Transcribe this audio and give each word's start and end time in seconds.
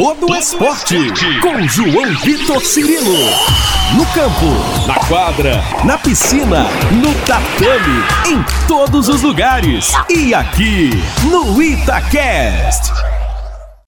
todo 0.00 0.30
o 0.30 0.34
esporte. 0.34 0.96
Com 1.42 1.60
João 1.68 2.14
Vitor 2.24 2.64
Cirilo. 2.64 3.18
No 3.94 4.06
campo, 4.14 4.86
na 4.86 4.94
quadra, 5.06 5.60
na 5.84 5.98
piscina, 5.98 6.62
no 6.90 7.14
tatame, 7.26 8.02
em 8.26 8.66
todos 8.66 9.10
os 9.10 9.20
lugares. 9.20 9.92
E 10.08 10.32
aqui 10.32 10.88
no 11.30 11.62
Itacast. 11.62 12.90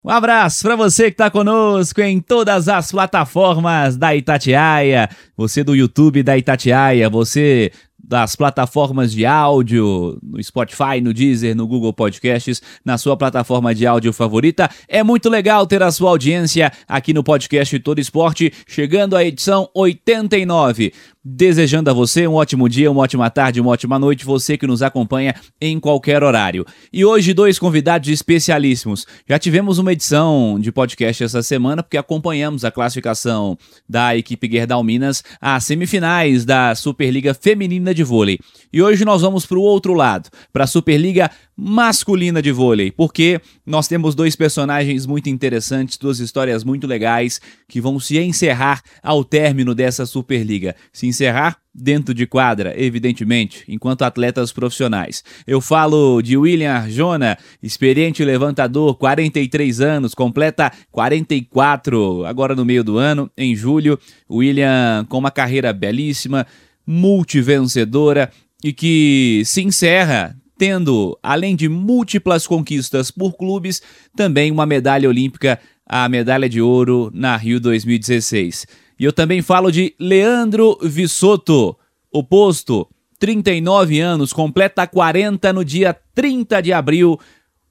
Um 0.05 0.11
abraço 0.11 0.63
para 0.63 0.77
você 0.77 1.05
que 1.05 1.13
está 1.13 1.31
conosco 1.31 2.03
em 2.03 2.21
todas 2.21 2.69
as 2.69 2.93
plataformas 2.93 3.97
da 3.97 4.15
Itatiaia, 4.15 5.09
você 5.35 5.65
do 5.65 5.75
YouTube 5.75 6.23
da 6.23 6.37
Itatiaia, 6.37 7.09
você 7.09 7.73
das 8.13 8.37
plataformas 8.37 9.11
de 9.11 9.25
áudio, 9.25 10.19
no 10.23 10.43
Spotify, 10.43 11.01
no 11.03 11.15
Deezer, 11.15 11.57
no 11.57 11.67
Google 11.67 11.95
Podcasts, 11.95 12.61
na 12.85 12.99
sua 12.99 13.17
plataforma 13.17 13.75
de 13.75 13.87
áudio 13.87 14.13
favorita. 14.13 14.69
É 14.87 15.03
muito 15.03 15.31
legal 15.31 15.67
ter 15.67 15.83
a 15.83 15.91
sua 15.91 16.11
audiência 16.11 16.71
aqui 16.87 17.15
no 17.15 17.25
podcast 17.25 17.79
Todo 17.79 18.01
Esporte, 18.01 18.53
chegando 18.69 19.17
à 19.17 19.25
edição 19.25 19.67
89. 19.75 20.93
Desejando 21.25 21.89
a 21.89 21.93
você 21.93 22.27
um 22.27 22.35
ótimo 22.35 22.69
dia, 22.69 22.91
uma 22.91 23.03
ótima 23.03 23.31
tarde, 23.31 23.61
uma 23.61 23.71
ótima 23.71 23.97
noite, 23.97 24.25
você 24.25 24.59
que 24.59 24.67
nos 24.67 24.83
acompanha 24.83 25.37
em 25.61 25.79
qualquer 25.79 26.21
horário. 26.25 26.67
E 26.93 27.05
hoje, 27.05 27.33
dois 27.33 27.61
convidados 27.61 28.09
especialíssimos. 28.09 29.07
Já 29.29 29.39
tivemos 29.39 29.79
uma 29.79 29.93
edição 29.93 30.59
de 30.61 30.73
podcast 30.73 31.23
essa 31.23 31.41
semana, 31.41 31.81
porque 31.81 31.97
acompanhamos 31.97 32.65
a 32.65 32.73
classificação 32.73 33.57
da 33.89 34.17
equipe 34.17 34.51
Gerdau 34.51 34.83
Minas 34.83 35.23
às 35.41 35.63
semifinais 35.65 36.45
da 36.45 36.75
Superliga 36.75 37.33
Feminina 37.33 37.95
de 37.95 38.02
Vôlei. 38.05 38.39
E 38.73 38.83
hoje 38.83 39.05
nós 39.05 39.23
vamos 39.23 39.45
para 39.47 39.59
o 39.59 39.63
outro 39.63 39.95
lado, 39.95 40.31
para 40.53 40.65
a 40.65 40.67
Superliga 40.67 41.31
masculina 41.57 42.41
de 42.41 42.51
vôlei, 42.51 42.91
porque 42.91 43.41
nós 43.65 43.87
temos 43.87 44.15
dois 44.15 44.35
personagens 44.35 45.07
muito 45.07 45.29
interessantes, 45.29 45.99
duas 45.99 46.19
histórias 46.19 46.65
muito 46.65 46.87
legais 46.87 47.41
que 47.69 47.81
vão 47.81 48.01
se 48.01 48.19
encerrar 48.19 48.83
ao 49.03 49.23
término 49.23 49.75
dessa 49.75 50.07
Superliga. 50.07 50.75
Se 50.93 51.07
encerrar 51.07 51.59
dentro 51.75 52.13
de 52.13 52.27
quadra, 52.27 52.75
evidentemente, 52.77 53.65
enquanto 53.69 54.03
atletas 54.03 54.53
profissionais. 54.53 55.25
Eu 55.47 55.61
falo 55.61 56.21
de 56.21 56.37
William 56.37 56.73
Arjona, 56.73 57.39
experiente 57.63 58.25
levantador, 58.25 58.97
43 58.97 59.81
anos, 59.81 60.15
completa 60.15 60.71
44 60.91 62.27
agora 62.27 62.55
no 62.55 62.65
meio 62.65 62.85
do 62.85 62.99
ano, 62.99 63.31
em 63.37 63.55
julho. 63.55 63.99
William 64.31 65.07
com 65.09 65.19
uma 65.19 65.31
carreira 65.31 65.73
belíssima, 65.73 66.47
multivencedora 66.87 68.31
e 68.63 68.73
que 68.73 69.43
se 69.45 69.63
encerra 69.63 70.37
tendo, 70.57 71.19
além 71.23 71.57
de 71.57 71.69
múltiplas 71.69 72.47
conquistas 72.47 73.11
por 73.11 73.33
clubes, 73.33 73.83
também 74.15 74.51
uma 74.53 74.65
medalha 74.65 75.09
olímpica, 75.09 75.59
a 75.85 76.09
medalha 76.09 76.49
de 76.49 76.61
ouro 76.61 77.11
na 77.13 77.37
Rio 77.37 77.59
2016. 77.59 78.67
E 78.99 79.05
eu 79.05 79.13
também 79.13 79.43
falo 79.43 79.73
de 79.73 79.95
Leandro 79.99 80.79
Vissoto, 80.81 81.77
o 82.13 82.23
posto, 82.23 82.89
39 83.19 83.99
anos, 83.99 84.33
completa 84.33 84.87
40 84.87 85.53
no 85.53 85.65
dia 85.65 85.97
30 86.15 86.63
de 86.63 86.73
abril, 86.73 87.19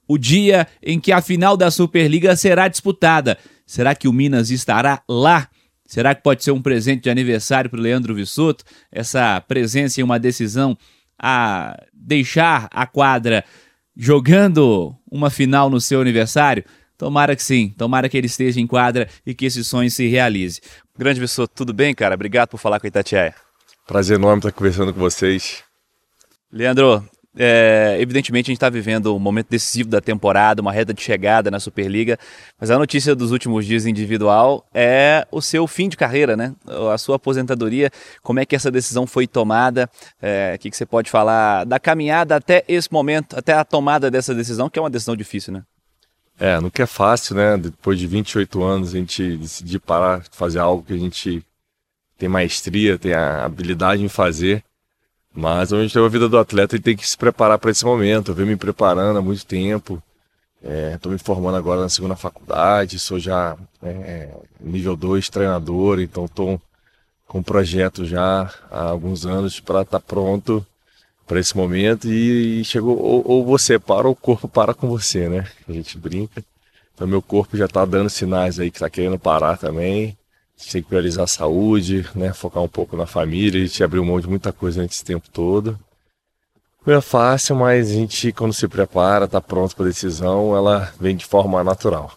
o 0.05 0.17
dia 0.17 0.67
em 0.83 0.99
que 0.99 1.13
a 1.13 1.21
final 1.21 1.55
da 1.55 1.71
Superliga 1.71 2.35
será 2.35 2.67
disputada. 2.67 3.37
Será 3.65 3.95
que 3.95 4.09
o 4.09 4.13
Minas 4.13 4.49
estará 4.49 5.01
lá? 5.07 5.47
Será 5.91 6.15
que 6.15 6.23
pode 6.23 6.41
ser 6.41 6.51
um 6.51 6.61
presente 6.61 7.03
de 7.03 7.09
aniversário 7.09 7.69
para 7.69 7.77
o 7.77 7.83
Leandro 7.83 8.15
Vissoto? 8.15 8.63
Essa 8.89 9.41
presença 9.41 9.99
em 9.99 10.03
uma 10.05 10.17
decisão 10.17 10.77
a 11.19 11.77
deixar 11.93 12.69
a 12.71 12.87
quadra 12.87 13.43
jogando 13.93 14.95
uma 15.11 15.29
final 15.29 15.69
no 15.69 15.81
seu 15.81 15.99
aniversário? 15.99 16.63
Tomara 16.97 17.35
que 17.35 17.43
sim, 17.43 17.75
tomara 17.77 18.07
que 18.07 18.17
ele 18.17 18.27
esteja 18.27 18.61
em 18.61 18.65
quadra 18.65 19.09
e 19.25 19.33
que 19.33 19.45
esse 19.45 19.65
sonho 19.65 19.91
se 19.91 20.07
realize. 20.07 20.61
Grande 20.97 21.19
pessoa, 21.19 21.45
tudo 21.45 21.73
bem, 21.73 21.93
cara? 21.93 22.15
Obrigado 22.15 22.47
por 22.47 22.57
falar 22.57 22.79
com 22.79 22.87
a 22.87 22.89
Itatiaia. 22.89 23.35
Prazer 23.85 24.17
enorme 24.17 24.39
estar 24.39 24.53
conversando 24.53 24.93
com 24.93 24.99
vocês. 25.01 25.61
Leandro, 26.49 27.05
é, 27.37 27.95
evidentemente 27.99 28.47
a 28.47 28.51
gente 28.51 28.57
está 28.57 28.69
vivendo 28.69 29.15
um 29.15 29.19
momento 29.19 29.47
decisivo 29.49 29.89
da 29.89 30.01
temporada, 30.01 30.61
uma 30.61 30.71
reta 30.71 30.93
de 30.93 31.01
chegada 31.01 31.49
na 31.49 31.59
Superliga, 31.59 32.19
mas 32.59 32.69
a 32.69 32.77
notícia 32.77 33.15
dos 33.15 33.31
últimos 33.31 33.65
dias 33.65 33.85
individual 33.85 34.65
é 34.73 35.25
o 35.31 35.41
seu 35.41 35.65
fim 35.65 35.87
de 35.87 35.95
carreira, 35.95 36.35
né? 36.35 36.53
A 36.91 36.97
sua 36.97 37.15
aposentadoria. 37.15 37.89
Como 38.21 38.39
é 38.39 38.45
que 38.45 38.55
essa 38.55 38.69
decisão 38.69 39.07
foi 39.07 39.27
tomada? 39.27 39.89
É, 40.21 40.53
o 40.55 40.59
que, 40.59 40.69
que 40.69 40.75
você 40.75 40.85
pode 40.85 41.09
falar 41.09 41.65
da 41.65 41.79
caminhada 41.79 42.35
até 42.35 42.65
esse 42.67 42.91
momento, 42.91 43.37
até 43.37 43.53
a 43.53 43.63
tomada 43.63 44.11
dessa 44.11 44.35
decisão, 44.35 44.69
que 44.69 44.77
é 44.77 44.81
uma 44.81 44.89
decisão 44.89 45.15
difícil, 45.15 45.53
né? 45.53 45.63
É, 46.37 46.57
que 46.69 46.81
é 46.81 46.87
fácil, 46.87 47.35
né? 47.35 47.55
Depois 47.55 47.97
de 47.97 48.07
28 48.07 48.63
anos 48.63 48.93
a 48.93 48.97
gente 48.97 49.37
decidir 49.37 49.79
parar 49.79 50.19
de 50.19 50.29
fazer 50.31 50.59
algo 50.59 50.83
que 50.83 50.93
a 50.93 50.97
gente 50.97 51.45
tem 52.17 52.27
maestria, 52.27 52.97
tem 52.97 53.13
a 53.13 53.45
habilidade 53.45 54.03
em 54.03 54.09
fazer 54.09 54.63
mas 55.33 55.71
onde 55.71 55.93
tem 55.93 56.03
a 56.03 56.07
vida 56.07 56.27
do 56.27 56.37
atleta, 56.37 56.75
ele 56.75 56.83
tem 56.83 56.95
que 56.95 57.07
se 57.07 57.17
preparar 57.17 57.57
para 57.57 57.71
esse 57.71 57.85
momento. 57.85 58.31
Eu 58.31 58.35
venho 58.35 58.49
me 58.49 58.55
preparando 58.55 59.17
há 59.17 59.21
muito 59.21 59.45
tempo. 59.45 60.01
Estou 60.93 61.11
é, 61.11 61.13
me 61.13 61.19
formando 61.19 61.57
agora 61.57 61.81
na 61.81 61.89
segunda 61.89 62.15
faculdade, 62.15 62.99
sou 62.99 63.17
já 63.17 63.57
é, 63.81 64.29
nível 64.59 64.95
2 64.95 65.27
treinador, 65.29 65.99
então 65.99 66.25
estou 66.25 66.61
com 67.27 67.39
um 67.39 67.43
projeto 67.43 68.05
já 68.05 68.53
há 68.69 68.83
alguns 68.83 69.25
anos 69.25 69.59
para 69.59 69.81
estar 69.81 69.99
tá 69.99 70.05
pronto 70.05 70.65
para 71.25 71.39
esse 71.39 71.55
momento 71.57 72.07
e, 72.07 72.61
e 72.61 72.65
chegou 72.65 72.95
ou, 73.01 73.23
ou, 73.25 73.45
você 73.45 73.79
para 73.79 74.05
ou 74.07 74.13
o 74.13 74.15
corpo 74.15 74.47
para 74.49 74.73
com 74.73 74.87
você, 74.87 75.29
né? 75.29 75.47
A 75.67 75.71
gente 75.71 75.97
brinca. 75.97 76.43
Então 76.93 77.07
meu 77.07 77.21
corpo 77.21 77.57
já 77.57 77.65
está 77.65 77.83
dando 77.85 78.09
sinais 78.09 78.59
aí 78.59 78.69
que 78.69 78.77
está 78.77 78.89
querendo 78.89 79.17
parar 79.17 79.57
também 79.57 80.09
gente 80.09 80.20
tem 80.69 80.81
que 80.81 80.89
priorizar 80.89 81.23
a 81.23 81.27
saúde, 81.27 82.05
né? 82.13 82.33
Focar 82.33 82.61
um 82.61 82.67
pouco 82.67 82.97
na 82.97 83.05
família, 83.05 83.61
a 83.61 83.65
gente 83.65 83.83
abriu 83.83 84.03
mão 84.03 84.19
de 84.19 84.27
muita 84.27 84.51
coisa 84.51 84.81
nesse 84.81 85.03
tempo 85.03 85.29
todo. 85.31 85.79
Não 86.85 86.95
é 86.95 87.01
fácil, 87.01 87.55
mas 87.55 87.91
a 87.91 87.93
gente, 87.93 88.31
quando 88.31 88.53
se 88.53 88.67
prepara, 88.67 89.25
está 89.25 89.39
pronto 89.39 89.75
para 89.75 89.85
a 89.85 89.89
decisão, 89.89 90.55
ela 90.55 90.91
vem 90.99 91.15
de 91.15 91.25
forma 91.25 91.63
natural. 91.63 92.11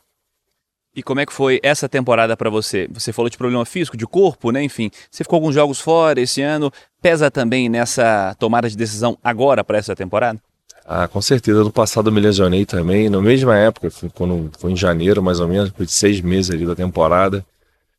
E 0.97 1.03
como 1.03 1.21
é 1.21 1.27
que 1.27 1.33
foi 1.33 1.59
essa 1.63 1.89
temporada 1.89 2.37
para 2.37 2.49
você? 2.49 2.89
Você 2.93 3.13
falou 3.13 3.29
de 3.29 3.37
problema 3.37 3.65
físico, 3.67 3.97
de 3.97 4.07
corpo, 4.07 4.53
né? 4.53 4.63
Enfim, 4.63 4.91
você 5.11 5.25
ficou 5.25 5.37
alguns 5.37 5.55
jogos 5.55 5.81
fora 5.81 6.21
esse 6.21 6.41
ano. 6.41 6.73
Pesa 7.03 7.31
também 7.31 7.69
nessa 7.69 8.35
tomada 8.39 8.71
de 8.71 8.77
decisão 8.77 9.19
agora 9.23 9.65
para 9.65 9.77
essa 9.77 9.97
temporada? 9.97 10.41
Ah, 10.87 11.09
com 11.09 11.21
certeza. 11.21 11.65
No 11.65 11.73
passado 11.73 12.11
eu 12.11 12.13
me 12.13 12.21
lesionei 12.21 12.65
também, 12.65 13.09
na 13.09 13.21
mesma 13.21 13.57
época, 13.57 13.91
quando 14.15 14.51
foi 14.59 14.73
em 14.73 14.77
janeiro 14.77 15.23
mais 15.23 15.41
ou 15.41 15.49
menos, 15.49 15.71
foi 15.71 15.85
de 15.85 15.93
seis 15.93 16.21
meses 16.21 16.51
ali 16.51 16.65
da 16.65 16.77
temporada. 16.77 17.45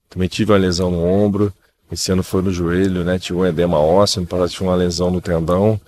Também 0.10 0.28
tive 0.28 0.52
uma 0.52 0.58
lesão 0.58 0.90
no 0.92 1.04
ombro. 1.04 1.54
Esse 1.92 2.12
ano 2.12 2.24
foi 2.24 2.42
no 2.42 2.52
joelho, 2.52 3.04
né? 3.04 3.20
Tive 3.20 3.40
um 3.40 3.46
edema 3.46 3.80
ósseo, 3.80 4.22
no 4.22 4.28
passado 4.28 4.50
tive 4.50 4.64
uma 4.64 4.76
lesão 4.76 5.12
no 5.12 5.22
tendão. 5.22 5.80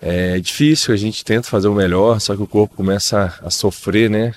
É 0.00 0.38
difícil, 0.38 0.94
a 0.94 0.96
gente 0.96 1.24
tenta 1.24 1.48
fazer 1.48 1.68
o 1.68 1.74
melhor, 1.74 2.20
só 2.20 2.34
que 2.34 2.42
o 2.42 2.46
corpo 2.46 2.76
começa 2.76 3.38
a 3.42 3.50
sofrer, 3.50 4.08
né? 4.08 4.34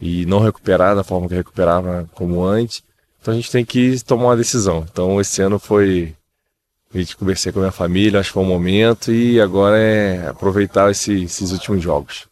E 0.00 0.24
não 0.26 0.38
recuperar 0.38 0.94
da 0.94 1.02
forma 1.02 1.28
que 1.28 1.34
recuperava 1.34 2.08
como 2.14 2.44
antes. 2.44 2.82
Então 3.20 3.32
a 3.32 3.36
gente 3.36 3.50
tem 3.50 3.64
que 3.64 4.02
tomar 4.04 4.26
uma 4.26 4.36
decisão. 4.36 4.86
Então 4.90 5.20
esse 5.20 5.40
ano 5.42 5.58
foi. 5.58 6.14
A 6.92 6.98
gente 6.98 7.16
conversei 7.16 7.50
com 7.50 7.58
a 7.58 7.62
minha 7.62 7.72
família, 7.72 8.20
acho 8.20 8.28
que 8.28 8.34
foi 8.34 8.42
um 8.44 8.46
momento, 8.46 9.12
e 9.12 9.40
agora 9.40 9.76
é 9.76 10.28
aproveitar 10.28 10.90
esse, 10.92 11.24
esses 11.24 11.50
últimos 11.50 11.82
jogos. 11.82 12.28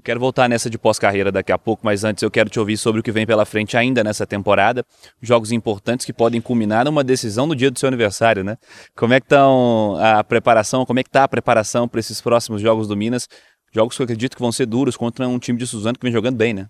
Eu 0.00 0.02
quero 0.02 0.18
voltar 0.18 0.48
nessa 0.48 0.70
de 0.70 0.78
pós-carreira 0.78 1.30
daqui 1.30 1.52
a 1.52 1.58
pouco, 1.58 1.84
mas 1.84 2.04
antes 2.04 2.22
eu 2.22 2.30
quero 2.30 2.48
te 2.48 2.58
ouvir 2.58 2.78
sobre 2.78 3.00
o 3.00 3.02
que 3.02 3.12
vem 3.12 3.26
pela 3.26 3.44
frente 3.44 3.76
ainda 3.76 4.02
nessa 4.02 4.26
temporada. 4.26 4.82
Jogos 5.20 5.52
importantes 5.52 6.06
que 6.06 6.12
podem 6.12 6.40
culminar 6.40 6.86
numa 6.86 7.04
decisão 7.04 7.46
no 7.46 7.54
dia 7.54 7.70
do 7.70 7.78
seu 7.78 7.86
aniversário, 7.86 8.42
né? 8.42 8.56
Como 8.96 9.12
é 9.12 9.20
que 9.20 9.26
estão 9.26 9.98
a 10.00 10.24
preparação, 10.24 10.86
como 10.86 11.00
é 11.00 11.02
que 11.02 11.10
tá 11.10 11.24
a 11.24 11.28
preparação 11.28 11.86
para 11.86 12.00
esses 12.00 12.18
próximos 12.18 12.62
jogos 12.62 12.88
do 12.88 12.96
Minas? 12.96 13.28
Jogos 13.74 13.94
que 13.94 14.00
eu 14.00 14.04
acredito 14.04 14.36
que 14.36 14.40
vão 14.40 14.50
ser 14.50 14.64
duros 14.64 14.96
contra 14.96 15.28
um 15.28 15.38
time 15.38 15.58
de 15.58 15.66
Suzano 15.66 15.98
que 15.98 16.02
vem 16.02 16.12
jogando 16.12 16.36
bem, 16.36 16.54
né? 16.54 16.68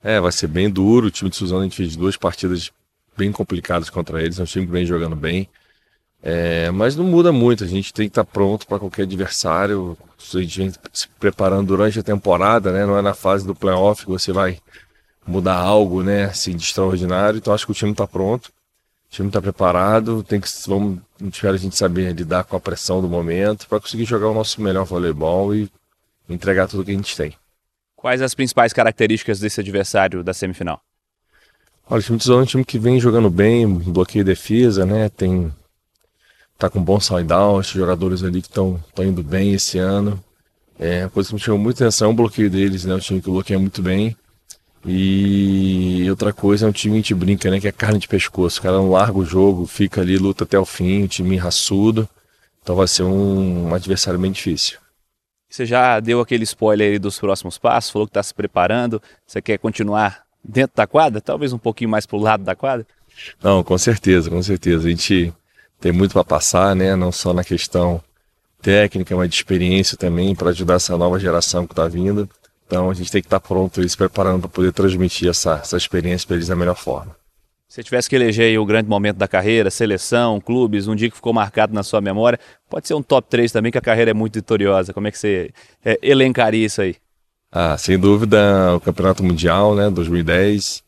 É, 0.00 0.20
vai 0.20 0.30
ser 0.30 0.46
bem 0.46 0.70
duro. 0.70 1.08
O 1.08 1.10
time 1.10 1.28
de 1.28 1.34
Suzano 1.34 1.62
a 1.62 1.64
gente 1.64 1.76
fez 1.76 1.96
duas 1.96 2.16
partidas 2.16 2.70
bem 3.18 3.32
complicadas 3.32 3.90
contra 3.90 4.22
eles. 4.22 4.38
É 4.38 4.44
um 4.44 4.46
time 4.46 4.64
que 4.64 4.70
vem 4.70 4.86
jogando 4.86 5.16
bem. 5.16 5.48
É, 6.22 6.70
mas 6.70 6.96
não 6.96 7.04
muda 7.04 7.32
muito, 7.32 7.64
a 7.64 7.66
gente 7.66 7.94
tem 7.94 8.06
que 8.06 8.10
estar 8.10 8.24
pronto 8.24 8.66
para 8.66 8.78
qualquer 8.78 9.02
adversário. 9.02 9.96
A 10.34 10.38
gente 10.38 10.58
vem 10.58 10.72
se 10.92 11.08
preparando 11.18 11.68
durante 11.68 11.98
a 11.98 12.02
temporada, 12.02 12.70
né? 12.70 12.84
Não 12.84 12.96
é 12.96 13.02
na 13.02 13.14
fase 13.14 13.46
do 13.46 13.54
playoff 13.54 14.04
que 14.04 14.10
você 14.10 14.32
vai 14.32 14.58
mudar 15.26 15.56
algo, 15.56 16.02
né? 16.02 16.24
Assim, 16.24 16.54
de 16.54 16.62
extraordinário. 16.62 17.38
Então 17.38 17.54
acho 17.54 17.64
que 17.64 17.72
o 17.72 17.74
time 17.74 17.92
está 17.92 18.06
pronto, 18.06 18.48
o 18.48 19.10
time 19.10 19.28
está 19.28 19.40
preparado. 19.40 20.22
Tem 20.22 20.38
que 20.40 20.48
vamos, 20.66 20.98
espera 21.22 21.54
a 21.54 21.58
gente 21.58 21.76
saber 21.76 22.12
lidar 22.12 22.44
com 22.44 22.54
a 22.54 22.60
pressão 22.60 23.00
do 23.00 23.08
momento 23.08 23.66
para 23.66 23.80
conseguir 23.80 24.04
jogar 24.04 24.28
o 24.28 24.34
nosso 24.34 24.60
melhor 24.60 24.84
voleibol 24.84 25.54
e 25.54 25.70
entregar 26.28 26.68
tudo 26.68 26.84
que 26.84 26.90
a 26.90 26.94
gente 26.94 27.16
tem. 27.16 27.34
Quais 27.96 28.20
as 28.20 28.34
principais 28.34 28.72
características 28.72 29.40
desse 29.40 29.60
adversário 29.60 30.22
da 30.22 30.34
semifinal? 30.34 30.80
Olha, 31.88 32.00
o 32.00 32.02
time 32.02 32.18
de 32.18 32.24
Zona 32.24 32.40
é 32.40 32.42
um 32.42 32.46
time 32.46 32.64
que 32.64 32.78
vem 32.78 33.00
jogando 33.00 33.28
bem, 33.28 33.66
bloqueio 33.66 34.20
e 34.20 34.24
defesa, 34.24 34.86
né? 34.86 35.08
Tem 35.08 35.52
tá 36.60 36.68
com 36.70 36.82
bom 36.82 37.00
side-down, 37.00 37.60
esses 37.60 37.72
jogadores 37.72 38.22
ali 38.22 38.42
que 38.42 38.48
estão 38.48 38.78
indo 38.98 39.22
bem 39.22 39.54
esse 39.54 39.78
ano. 39.78 40.22
É, 40.78 41.04
a 41.04 41.08
coisa 41.08 41.30
que 41.30 41.34
me 41.34 41.40
chamou 41.40 41.58
muita 41.60 41.84
atenção 41.84 42.08
é 42.08 42.12
o 42.12 42.14
bloqueio 42.14 42.50
deles, 42.50 42.84
né? 42.84 42.94
O 42.94 43.00
time 43.00 43.20
que 43.20 43.30
bloqueia 43.30 43.58
muito 43.58 43.82
bem. 43.82 44.16
E 44.84 46.06
outra 46.08 46.32
coisa 46.32 46.66
é 46.66 46.68
um 46.68 46.72
time 46.72 46.94
que 46.94 46.98
a 46.98 47.02
gente 47.02 47.14
brinca, 47.14 47.50
né? 47.50 47.60
Que 47.60 47.68
é 47.68 47.72
carne 47.72 47.98
de 47.98 48.08
pescoço. 48.08 48.60
O 48.60 48.62
cara 48.62 48.76
não 48.76 48.90
larga 48.90 49.18
o 49.18 49.24
jogo, 49.24 49.66
fica 49.66 50.00
ali, 50.00 50.16
luta 50.16 50.44
até 50.44 50.58
o 50.58 50.64
fim, 50.64 51.04
um 51.04 51.06
time 51.06 51.36
raçudo. 51.36 52.08
Então 52.62 52.76
vai 52.76 52.86
ser 52.86 53.02
um, 53.02 53.68
um 53.68 53.74
adversário 53.74 54.20
bem 54.20 54.30
difícil. 54.30 54.78
Você 55.48 55.66
já 55.66 55.98
deu 55.98 56.20
aquele 56.20 56.44
spoiler 56.44 56.92
aí 56.92 56.98
dos 56.98 57.18
próximos 57.18 57.58
passos, 57.58 57.90
falou 57.90 58.06
que 58.06 58.10
está 58.10 58.22
se 58.22 58.34
preparando. 58.34 59.02
Você 59.26 59.42
quer 59.42 59.58
continuar 59.58 60.22
dentro 60.42 60.76
da 60.76 60.86
quadra? 60.86 61.20
Talvez 61.20 61.52
um 61.52 61.58
pouquinho 61.58 61.90
mais 61.90 62.06
para 62.06 62.16
o 62.16 62.20
lado 62.20 62.44
da 62.44 62.54
quadra? 62.54 62.86
Não, 63.42 63.62
com 63.62 63.76
certeza, 63.76 64.30
com 64.30 64.42
certeza. 64.42 64.86
A 64.86 64.90
gente 64.90 65.32
tem 65.80 65.92
muito 65.92 66.12
para 66.12 66.24
passar, 66.24 66.76
né? 66.76 66.94
Não 66.94 67.10
só 67.10 67.32
na 67.32 67.42
questão 67.42 68.02
técnica, 68.60 69.16
mas 69.16 69.30
de 69.30 69.36
experiência 69.36 69.96
também 69.96 70.34
para 70.34 70.50
ajudar 70.50 70.74
essa 70.74 70.96
nova 70.96 71.18
geração 71.18 71.66
que 71.66 71.72
está 71.72 71.88
vindo. 71.88 72.28
Então 72.66 72.90
a 72.90 72.94
gente 72.94 73.10
tem 73.10 73.20
que 73.20 73.26
estar 73.26 73.40
tá 73.40 73.48
pronto 73.48 73.82
e 73.82 73.88
se 73.88 73.96
preparando 73.96 74.42
para 74.42 74.50
poder 74.50 74.72
transmitir 74.72 75.28
essa, 75.28 75.54
essa 75.54 75.76
experiência 75.76 76.26
para 76.26 76.36
eles 76.36 76.48
da 76.48 76.54
melhor 76.54 76.76
forma. 76.76 77.16
Se 77.68 77.82
tivesse 77.84 78.10
que 78.10 78.16
eleger 78.16 78.58
o 78.58 78.66
grande 78.66 78.88
momento 78.88 79.16
da 79.16 79.28
carreira, 79.28 79.70
seleção, 79.70 80.40
clubes, 80.40 80.88
um 80.88 80.96
dia 80.96 81.08
que 81.08 81.14
ficou 81.14 81.32
marcado 81.32 81.72
na 81.72 81.84
sua 81.84 82.00
memória, 82.00 82.38
pode 82.68 82.88
ser 82.88 82.94
um 82.94 83.02
top 83.02 83.28
3 83.30 83.52
também, 83.52 83.70
que 83.70 83.78
a 83.78 83.80
carreira 83.80 84.10
é 84.10 84.14
muito 84.14 84.34
vitoriosa. 84.34 84.92
Como 84.92 85.06
é 85.06 85.10
que 85.10 85.18
você 85.18 85.50
é, 85.84 85.96
elencaria 86.02 86.66
isso 86.66 86.82
aí? 86.82 86.96
Ah, 87.50 87.78
sem 87.78 87.96
dúvida, 87.96 88.74
o 88.74 88.80
Campeonato 88.80 89.22
Mundial, 89.22 89.76
né, 89.76 89.88
2010. 89.88 90.82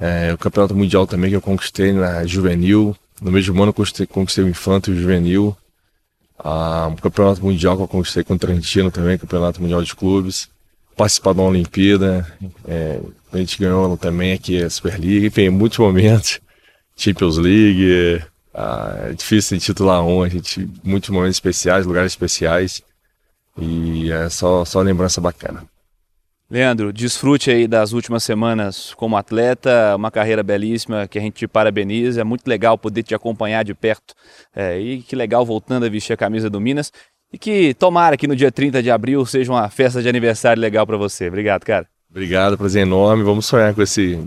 É, 0.00 0.32
o 0.32 0.38
Campeonato 0.38 0.74
Mundial 0.74 1.06
também 1.06 1.30
que 1.30 1.36
eu 1.36 1.42
conquistei 1.42 1.92
na 1.92 2.26
Juvenil. 2.26 2.96
No 3.20 3.30
mesmo 3.30 3.62
ano 3.62 3.72
conquistei, 3.72 4.06
o 4.44 4.48
Infanto 4.48 4.90
e 4.90 4.94
o 4.94 5.00
Juvenil. 5.00 5.56
Ah, 6.38 6.88
o 6.92 7.00
Campeonato 7.00 7.42
Mundial 7.42 7.76
que 7.76 7.82
eu 7.82 7.88
conquistei 7.88 8.22
com 8.22 8.34
o 8.34 8.38
Trentino 8.38 8.90
também, 8.90 9.16
Campeonato 9.16 9.60
Mundial 9.60 9.82
de 9.82 9.94
Clubes. 9.94 10.48
Participar 10.96 11.32
de 11.32 11.40
uma 11.40 11.48
Olimpíada. 11.48 12.26
É, 12.66 13.00
a 13.32 13.38
gente 13.38 13.58
ganhou 13.58 13.96
também 13.96 14.32
aqui 14.32 14.62
a 14.62 14.70
Superliga, 14.70 15.26
enfim, 15.26 15.48
muitos 15.48 15.78
momentos. 15.78 16.40
Champions 16.96 17.36
League, 17.36 18.22
ah, 18.54 19.08
é 19.10 19.12
difícil 19.12 19.58
titular 19.58 20.02
um, 20.02 20.22
a 20.22 20.28
gente, 20.28 20.68
muitos 20.82 21.10
momentos 21.10 21.36
especiais, 21.36 21.84
lugares 21.84 22.12
especiais. 22.12 22.82
E 23.58 24.10
é 24.10 24.28
só, 24.28 24.64
só 24.64 24.80
lembrança 24.80 25.20
bacana. 25.20 25.64
Leandro, 26.48 26.92
desfrute 26.92 27.50
aí 27.50 27.66
das 27.66 27.92
últimas 27.92 28.22
semanas 28.22 28.94
como 28.94 29.16
atleta, 29.16 29.96
uma 29.96 30.12
carreira 30.12 30.44
belíssima 30.44 31.08
que 31.08 31.18
a 31.18 31.20
gente 31.20 31.34
te 31.34 31.48
parabeniza. 31.48 32.20
É 32.20 32.24
muito 32.24 32.46
legal 32.46 32.78
poder 32.78 33.02
te 33.02 33.14
acompanhar 33.14 33.64
de 33.64 33.74
perto. 33.74 34.14
É, 34.54 34.78
e 34.78 35.02
que 35.02 35.16
legal 35.16 35.44
voltando 35.44 35.84
a 35.84 35.88
vestir 35.88 36.12
a 36.12 36.16
camisa 36.16 36.48
do 36.48 36.60
Minas. 36.60 36.92
E 37.32 37.38
que 37.38 37.74
tomara 37.74 38.16
que 38.16 38.28
no 38.28 38.36
dia 38.36 38.52
30 38.52 38.80
de 38.80 38.90
abril 38.90 39.26
seja 39.26 39.52
uma 39.52 39.68
festa 39.68 40.00
de 40.00 40.08
aniversário 40.08 40.60
legal 40.60 40.86
para 40.86 40.96
você. 40.96 41.26
Obrigado, 41.26 41.64
cara. 41.64 41.88
Obrigado, 42.08 42.56
prazer 42.56 42.82
enorme. 42.82 43.24
Vamos 43.24 43.46
sonhar 43.46 43.74
com 43.74 43.82
esse 43.82 44.24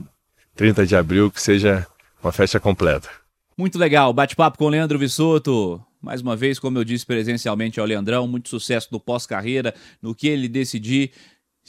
30 0.56 0.86
de 0.86 0.96
abril 0.98 1.32
que 1.32 1.42
seja 1.42 1.88
uma 2.22 2.34
festa 2.34 2.60
completa. 2.60 3.10
Muito 3.58 3.80
legal. 3.80 4.12
Bate-papo 4.12 4.58
com 4.58 4.66
o 4.66 4.70
Leandro 4.70 5.00
Vissoto. 5.00 5.82
Mais 6.02 6.22
uma 6.22 6.36
vez, 6.36 6.60
como 6.60 6.78
eu 6.78 6.84
disse 6.84 7.06
presencialmente 7.06 7.80
ao 7.80 7.86
Leandrão, 7.86 8.28
muito 8.28 8.50
sucesso 8.50 8.90
no 8.92 9.00
pós-carreira, 9.00 9.74
no 10.02 10.14
que 10.14 10.28
ele 10.28 10.48
decidir. 10.48 11.12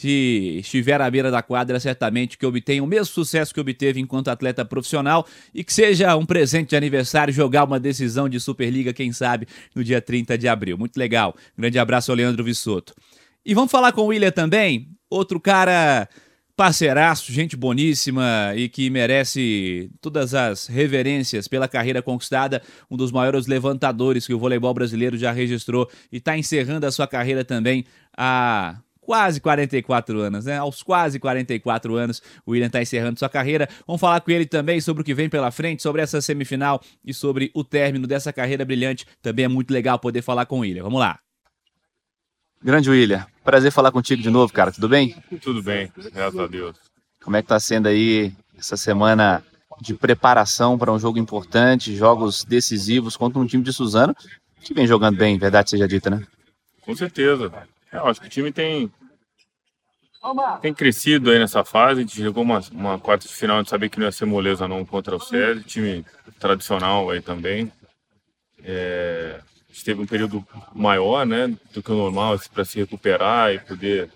Se 0.00 0.56
estiver 0.60 0.98
à 0.98 1.10
beira 1.10 1.30
da 1.30 1.42
quadra, 1.42 1.78
certamente 1.78 2.38
que 2.38 2.46
obtenha 2.46 2.82
o 2.82 2.86
mesmo 2.86 3.12
sucesso 3.12 3.52
que 3.52 3.60
obteve 3.60 4.00
enquanto 4.00 4.28
atleta 4.28 4.64
profissional 4.64 5.26
e 5.54 5.62
que 5.62 5.70
seja 5.70 6.16
um 6.16 6.24
presente 6.24 6.70
de 6.70 6.76
aniversário 6.76 7.34
jogar 7.34 7.64
uma 7.64 7.78
decisão 7.78 8.26
de 8.26 8.40
Superliga, 8.40 8.94
quem 8.94 9.12
sabe, 9.12 9.46
no 9.74 9.84
dia 9.84 10.00
30 10.00 10.38
de 10.38 10.48
abril. 10.48 10.78
Muito 10.78 10.96
legal. 10.96 11.36
grande 11.54 11.78
abraço 11.78 12.10
ao 12.10 12.16
Leandro 12.16 12.42
Vissoto. 12.42 12.94
E 13.44 13.52
vamos 13.52 13.70
falar 13.70 13.92
com 13.92 14.00
o 14.00 14.06
William 14.06 14.30
também, 14.30 14.88
outro 15.10 15.38
cara 15.38 16.08
parceiraço, 16.56 17.30
gente 17.30 17.54
boníssima 17.54 18.54
e 18.56 18.70
que 18.70 18.88
merece 18.88 19.90
todas 20.00 20.32
as 20.32 20.66
reverências 20.66 21.46
pela 21.46 21.68
carreira 21.68 22.00
conquistada, 22.00 22.62
um 22.90 22.96
dos 22.96 23.12
maiores 23.12 23.46
levantadores 23.46 24.26
que 24.26 24.32
o 24.32 24.38
voleibol 24.38 24.72
brasileiro 24.72 25.18
já 25.18 25.30
registrou 25.30 25.90
e 26.10 26.16
está 26.16 26.38
encerrando 26.38 26.86
a 26.86 26.90
sua 26.90 27.06
carreira 27.06 27.44
também 27.44 27.84
há 28.16 28.78
quase 29.10 29.40
44 29.40 30.20
anos, 30.20 30.44
né? 30.44 30.58
Aos 30.58 30.84
quase 30.84 31.18
44 31.18 31.96
anos, 31.96 32.22
o 32.46 32.52
William 32.52 32.68
está 32.68 32.80
encerrando 32.80 33.18
sua 33.18 33.28
carreira. 33.28 33.68
Vamos 33.84 34.00
falar 34.00 34.20
com 34.20 34.30
ele 34.30 34.46
também 34.46 34.80
sobre 34.80 35.02
o 35.02 35.04
que 35.04 35.12
vem 35.12 35.28
pela 35.28 35.50
frente, 35.50 35.82
sobre 35.82 36.00
essa 36.00 36.20
semifinal 36.20 36.80
e 37.04 37.12
sobre 37.12 37.50
o 37.52 37.64
término 37.64 38.06
dessa 38.06 38.32
carreira 38.32 38.64
brilhante. 38.64 39.04
Também 39.20 39.46
é 39.46 39.48
muito 39.48 39.72
legal 39.72 39.98
poder 39.98 40.22
falar 40.22 40.46
com 40.46 40.58
o 40.58 40.60
William. 40.60 40.84
Vamos 40.84 41.00
lá. 41.00 41.18
Grande 42.62 42.88
William, 42.88 43.26
prazer 43.42 43.72
falar 43.72 43.90
contigo 43.90 44.22
de 44.22 44.30
novo, 44.30 44.52
cara. 44.52 44.70
Tudo 44.70 44.88
bem? 44.88 45.16
Tudo 45.42 45.60
bem, 45.60 45.90
graças 46.14 46.38
a 46.38 46.46
Deus. 46.46 46.76
Como 47.20 47.36
é 47.36 47.42
que 47.42 47.48
tá 47.48 47.58
sendo 47.58 47.88
aí 47.88 48.32
essa 48.56 48.76
semana 48.76 49.42
de 49.80 49.92
preparação 49.92 50.78
para 50.78 50.92
um 50.92 51.00
jogo 51.00 51.18
importante, 51.18 51.96
jogos 51.96 52.44
decisivos 52.44 53.16
contra 53.16 53.40
um 53.40 53.46
time 53.46 53.64
de 53.64 53.72
Suzano 53.72 54.14
que 54.62 54.72
vem 54.72 54.86
jogando 54.86 55.16
bem, 55.16 55.36
verdade 55.36 55.70
seja 55.70 55.88
dita, 55.88 56.10
né? 56.10 56.22
Com 56.82 56.94
certeza. 56.94 57.50
É, 57.92 57.96
eu 57.96 58.06
acho 58.06 58.20
que 58.20 58.28
o 58.28 58.30
time 58.30 58.52
tem 58.52 58.90
tem 60.60 60.74
crescido 60.74 61.30
aí 61.30 61.38
nessa 61.38 61.64
fase. 61.64 62.00
A 62.00 62.02
gente 62.02 62.22
jogou 62.22 62.42
uma, 62.42 62.60
uma 62.72 62.98
quarta 62.98 63.26
de 63.26 63.34
final, 63.34 63.58
gente 63.58 63.70
sabia 63.70 63.88
que 63.88 63.98
não 63.98 64.06
ia 64.06 64.12
ser 64.12 64.26
moleza 64.26 64.68
não 64.68 64.84
contra 64.84 65.16
o 65.16 65.20
SESI, 65.20 65.64
time 65.64 66.04
tradicional 66.38 67.10
aí 67.10 67.22
também. 67.22 67.72
É, 68.62 69.40
a 69.40 69.72
gente 69.72 69.84
teve 69.84 70.02
um 70.02 70.06
período 70.06 70.46
maior, 70.74 71.24
né, 71.24 71.48
do 71.72 71.82
que 71.82 71.90
o 71.90 71.96
normal, 71.96 72.34
assim, 72.34 72.50
para 72.52 72.64
se 72.64 72.78
recuperar 72.78 73.54
e 73.54 73.60
poder 73.60 74.10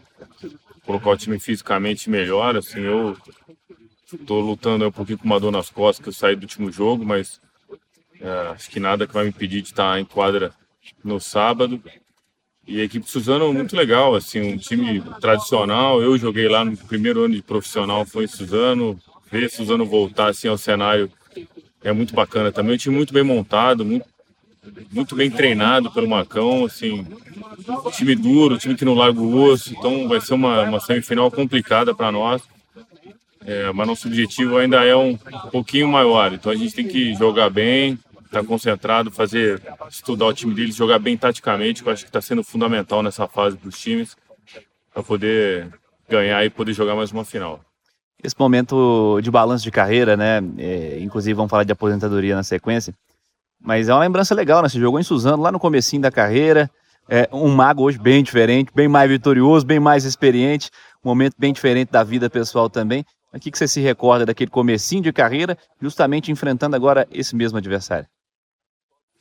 colocar 0.85 1.11
o 1.11 1.17
time 1.17 1.39
fisicamente 1.39 2.11
melhor. 2.11 2.57
Assim, 2.57 2.81
eu 2.81 3.17
estou 4.13 4.41
lutando 4.41 4.87
um 4.87 4.93
pouquinho 4.93 5.19
com 5.19 5.25
uma 5.25 5.41
dor 5.41 5.51
nas 5.51 5.71
costas 5.71 6.03
que 6.03 6.09
eu 6.09 6.13
saí 6.13 6.37
do 6.37 6.43
último 6.43 6.71
jogo, 6.71 7.05
mas 7.05 7.41
é, 8.21 8.49
acho 8.49 8.71
que 8.71 8.79
nada 8.79 9.07
que 9.07 9.15
vai 9.15 9.25
me 9.25 9.31
impedir 9.31 9.63
de 9.63 9.69
estar 9.69 9.99
em 9.99 10.05
quadra 10.05 10.53
no 11.03 11.19
sábado. 11.19 11.83
E 12.67 12.81
a 12.81 12.85
equipe 12.85 13.05
de 13.05 13.11
Suzano 13.11 13.53
muito 13.53 13.77
legal, 13.77 14.15
assim, 14.15 14.41
um 14.41 14.57
time 14.57 15.03
tradicional. 15.21 16.01
Eu 16.01 16.17
joguei 16.17 16.49
lá 16.49 16.65
no 16.65 16.77
primeiro 16.77 17.25
ano 17.25 17.35
de 17.35 17.43
profissional, 17.43 18.07
foi 18.07 18.25
em 18.25 18.29
Suzano. 18.29 18.99
Ver 19.31 19.51
Suzano 19.51 19.85
voltar 19.85 20.29
assim 20.29 20.49
ao 20.49 20.57
cenário 20.57 21.11
é 21.83 21.93
muito 21.93 22.15
bacana 22.15 22.51
também. 22.51 22.75
Um 22.75 22.79
time 22.79 22.97
muito 22.97 23.13
bem 23.13 23.23
montado, 23.23 23.85
muito 23.85 24.07
muito 24.91 25.15
bem 25.15 25.31
treinado 25.31 25.91
pelo 25.91 26.09
Marcão, 26.09 26.65
assim, 26.65 27.07
time 27.93 28.15
duro, 28.15 28.59
time 28.59 28.75
que 28.75 28.85
não 28.85 28.95
larga 28.95 29.21
o 29.21 29.43
osso, 29.43 29.73
então 29.73 30.09
vai 30.09 30.21
ser 30.21 30.35
uma, 30.35 30.63
uma 30.63 30.81
semifinal 30.81 31.31
complicada 31.31 31.95
para 31.95 32.11
nós. 32.11 32.43
É, 33.47 33.71
mas 33.73 33.87
nosso 33.87 34.09
objetivo 34.09 34.57
ainda 34.57 34.83
é 34.85 34.97
um, 34.97 35.11
um 35.11 35.51
pouquinho 35.51 35.87
maior, 35.87 36.33
então 36.33 36.51
a 36.51 36.57
gente 36.57 36.75
tem 36.75 36.89
que 36.89 37.15
jogar 37.15 37.51
bem, 37.51 37.99
estar 38.35 38.43
tá 38.43 38.47
concentrado, 38.47 39.11
fazer, 39.11 39.63
estudar 39.89 40.27
o 40.27 40.35
time 40.35 40.55
deles, 40.55 40.75
jogar 40.75 40.99
bem 40.99 41.17
taticamente, 41.17 41.83
que 41.83 41.89
eu 41.89 41.93
acho 41.93 42.05
que 42.05 42.09
está 42.09 42.21
sendo 42.21 42.43
fundamental 42.43 43.03
nessa 43.03 43.27
fase 43.29 43.57
para 43.57 43.69
os 43.69 43.79
times, 43.79 44.17
para 44.93 45.03
poder 45.03 45.73
ganhar 46.09 46.45
e 46.45 46.51
poder 46.51 46.73
jogar 46.73 46.95
mais 46.95 47.13
uma 47.13 47.25
final. 47.25 47.61
Esse 48.23 48.35
momento 48.39 49.21
de 49.23 49.31
balanço 49.31 49.65
de 49.65 49.71
carreira, 49.71 50.17
né? 50.17 50.41
É, 50.59 50.99
inclusive 51.01 51.35
vamos 51.35 51.51
falar 51.51 51.65
de 51.65 51.73
aposentadoria 51.73 52.35
na 52.35 52.43
sequência. 52.43 52.95
Mas 53.61 53.89
é 53.89 53.95
uma 53.95 54.01
lembrança 54.01 54.35
legal, 54.35 54.63
né? 54.63 54.69
Você 54.69 54.79
jogou 54.79 54.99
em 54.99 55.03
Suzano 55.03 55.43
lá 55.43 55.53
no 55.53 55.59
comecinho 55.59 56.03
da 56.03 56.11
carreira. 56.11 56.71
É 57.09 57.29
um 57.31 57.49
mago 57.49 57.83
hoje 57.83 57.99
bem 57.99 58.23
diferente, 58.23 58.71
bem 58.75 58.89
mais 58.89 59.11
vitorioso, 59.11 59.67
bem 59.67 59.79
mais 59.79 60.05
experiente, 60.05 60.71
um 61.05 61.09
momento 61.11 61.35
bem 61.39 61.53
diferente 61.53 61.93
da 61.93 62.03
vida 62.03 62.31
pessoal 62.31 62.71
também. 62.71 63.05
O 63.31 63.39
que, 63.39 63.51
que 63.51 63.59
você 63.59 63.69
se 63.69 63.81
recorda 63.81 64.25
daquele 64.25 64.51
comecinho 64.51 65.03
de 65.03 65.13
carreira, 65.13 65.59
justamente 65.83 66.31
enfrentando 66.31 66.77
agora 66.77 67.07
esse 67.11 67.35
mesmo 67.35 67.59
adversário? 67.59 68.07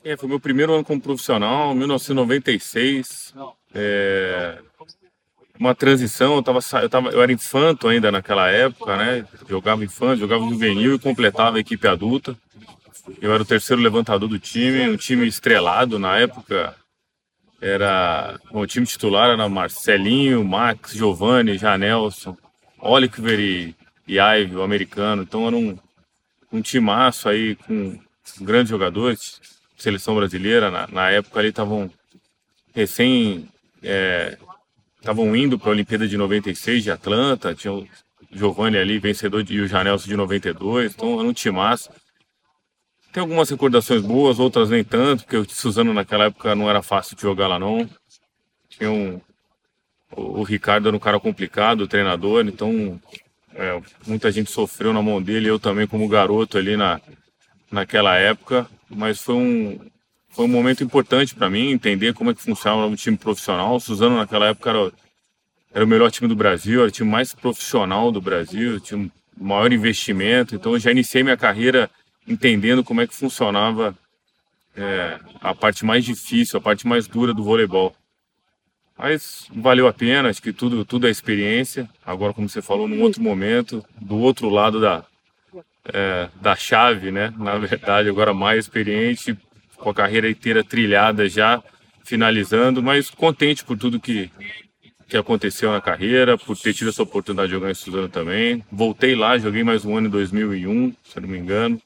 É, 0.03 0.17
foi 0.17 0.27
meu 0.27 0.39
primeiro 0.39 0.73
ano 0.73 0.83
como 0.83 0.99
profissional, 0.99 1.73
1996. 1.73 3.33
É, 3.73 4.59
uma 5.57 5.73
transição, 5.73 6.35
eu, 6.35 6.43
tava, 6.43 6.59
eu, 6.81 6.89
tava, 6.89 7.09
eu 7.09 7.21
era 7.21 7.31
infanto 7.31 7.87
ainda 7.87 8.11
naquela 8.11 8.49
época, 8.49 8.97
né? 8.97 9.25
Jogava 9.47 9.83
infanto, 9.83 10.19
jogava 10.19 10.43
juvenil 10.43 10.95
e 10.95 10.99
completava 10.99 11.55
a 11.55 11.59
equipe 11.61 11.87
adulta. 11.87 12.35
Eu 13.21 13.33
era 13.33 13.43
o 13.43 13.45
terceiro 13.45 13.81
levantador 13.81 14.27
do 14.27 14.37
time, 14.37 14.89
um 14.89 14.97
time 14.97 15.25
estrelado 15.25 15.97
na 15.97 16.17
época. 16.17 16.75
Era 17.61 18.37
bom, 18.51 18.59
o 18.59 18.67
time 18.67 18.85
titular 18.85 19.29
era 19.29 19.47
Marcelinho, 19.47 20.43
Max, 20.43 20.93
Giovanni, 20.93 21.57
Janelson, 21.57 22.37
Oliver 22.77 23.39
e, 23.39 23.73
e 24.05 24.19
Ive, 24.19 24.57
o 24.57 24.63
americano. 24.63 25.23
Então 25.23 25.47
era 25.47 25.55
um, 25.55 25.77
um 26.51 26.61
timaço 26.61 27.29
aí 27.29 27.55
com 27.55 27.97
grandes 28.41 28.69
jogadores, 28.69 29.39
seleção 29.83 30.15
brasileira. 30.15 30.71
Na, 30.71 30.87
na 30.87 31.09
época 31.09 31.39
ali 31.39 31.49
estavam 31.49 31.91
recém 32.73 33.47
estavam 34.99 35.35
é, 35.35 35.37
indo 35.37 35.59
para 35.59 35.69
a 35.69 35.71
Olimpíada 35.71 36.07
de 36.07 36.17
96 36.17 36.83
de 36.83 36.91
Atlanta, 36.91 37.53
tinha 37.53 37.73
o 37.73 37.87
Giovanni 38.31 38.77
ali, 38.77 38.97
vencedor 38.97 39.43
de, 39.43 39.55
e 39.55 39.61
o 39.61 39.67
Janelson 39.67 40.07
de 40.07 40.15
92, 40.15 40.93
então 40.93 41.19
era 41.19 41.27
um 41.27 41.33
timaço. 41.33 41.89
Tem 43.11 43.21
algumas 43.21 43.49
recordações 43.49 44.01
boas, 44.01 44.39
outras 44.39 44.71
nem 44.71 44.83
tanto, 44.83 45.23
porque 45.23 45.37
o 45.37 45.47
Suzano 45.47 45.93
naquela 45.93 46.25
época 46.25 46.55
não 46.55 46.67
era 46.69 46.81
fácil 46.81 47.15
de 47.15 47.21
jogar 47.21 47.47
lá 47.47 47.59
não. 47.59 47.87
Tinha 48.69 48.89
um, 48.89 49.21
o, 50.15 50.39
o 50.39 50.43
Ricardo 50.43 50.87
era 50.87 50.97
um 50.97 50.99
cara 50.99 51.19
complicado, 51.19 51.81
o 51.81 51.87
treinador, 51.87 52.47
então 52.47 52.99
É, 53.55 53.79
muita 54.07 54.31
gente 54.31 54.49
sofreu 54.49 54.91
na 54.91 55.01
mão 55.01 55.21
dele, 55.21 55.47
eu 55.47 55.59
também 55.59 55.85
como 55.85 56.07
garoto 56.07 56.57
ali 56.57 56.75
na, 56.75 56.99
naquela 57.71 58.15
época, 58.17 58.67
mas 58.95 59.21
foi 59.21 59.35
um, 59.35 59.79
foi 60.29 60.45
um 60.45 60.49
momento 60.49 60.83
importante 60.83 61.35
para 61.35 61.49
mim 61.49 61.71
entender 61.71 62.13
como 62.13 62.31
é 62.31 62.33
que 62.33 62.41
funciona 62.41 62.85
um 62.85 62.95
time 62.95 63.17
profissional. 63.17 63.79
Suzano 63.79 64.17
naquela 64.17 64.47
época 64.47 64.69
era, 64.69 64.91
era 65.73 65.85
o 65.85 65.87
melhor 65.87 66.09
time 66.11 66.27
do 66.27 66.35
Brasil, 66.35 66.79
era 66.79 66.89
o 66.89 66.91
time 66.91 67.09
mais 67.09 67.33
profissional 67.33 68.11
do 68.11 68.21
Brasil, 68.21 68.79
tinha 68.79 68.99
o 68.99 69.43
maior 69.43 69.71
investimento. 69.71 70.55
Então 70.55 70.73
eu 70.73 70.79
já 70.79 70.91
iniciei 70.91 71.23
minha 71.23 71.37
carreira 71.37 71.89
entendendo 72.27 72.83
como 72.83 73.01
é 73.01 73.07
que 73.07 73.15
funcionava 73.15 73.95
é, 74.75 75.19
a 75.41 75.53
parte 75.53 75.85
mais 75.85 76.03
difícil, 76.03 76.57
a 76.57 76.61
parte 76.61 76.87
mais 76.87 77.07
dura 77.07 77.33
do 77.33 77.43
voleibol. 77.43 77.95
Mas 78.97 79.47
valeu 79.53 79.87
a 79.87 79.93
pena, 79.93 80.29
acho 80.29 80.41
que 80.41 80.53
tudo, 80.53 80.85
tudo 80.85 81.07
é 81.07 81.09
experiência. 81.09 81.89
Agora, 82.05 82.33
como 82.33 82.47
você 82.47 82.61
falou, 82.61 82.87
num 82.87 83.01
outro 83.01 83.21
momento, 83.21 83.83
do 83.99 84.17
outro 84.17 84.49
lado 84.49 84.79
da, 84.79 85.03
é, 85.91 86.29
da 86.41 86.55
chave, 86.55 87.11
né? 87.11 87.33
Na 87.37 87.57
verdade, 87.57 88.09
agora 88.09 88.33
mais 88.33 88.65
experiente, 88.65 89.37
com 89.77 89.89
a 89.89 89.93
carreira 89.93 90.29
inteira 90.29 90.63
trilhada 90.63 91.27
já, 91.27 91.61
finalizando, 92.03 92.81
mas 92.81 93.09
contente 93.09 93.63
por 93.63 93.77
tudo 93.77 93.99
que, 93.99 94.29
que 95.07 95.17
aconteceu 95.17 95.71
na 95.71 95.81
carreira, 95.81 96.37
por 96.37 96.57
ter 96.57 96.73
tido 96.73 96.89
essa 96.89 97.03
oportunidade 97.03 97.49
de 97.49 97.55
jogar 97.55 97.71
em 97.71 97.75
Suzano 97.75 98.09
também. 98.09 98.63
Voltei 98.71 99.15
lá, 99.15 99.37
joguei 99.37 99.63
mais 99.63 99.83
um 99.85 99.97
ano 99.97 100.07
em 100.07 100.11
2001, 100.11 100.95
se 101.03 101.19
não 101.19 101.27
me 101.27 101.37
engano. 101.37 101.81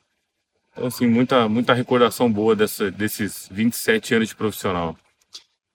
Então, 0.71 0.87
assim, 0.87 1.07
muita, 1.07 1.49
muita 1.49 1.73
recordação 1.73 2.31
boa 2.31 2.55
dessa, 2.55 2.91
desses 2.91 3.47
27 3.51 4.13
anos 4.13 4.29
de 4.29 4.35
profissional. 4.35 4.95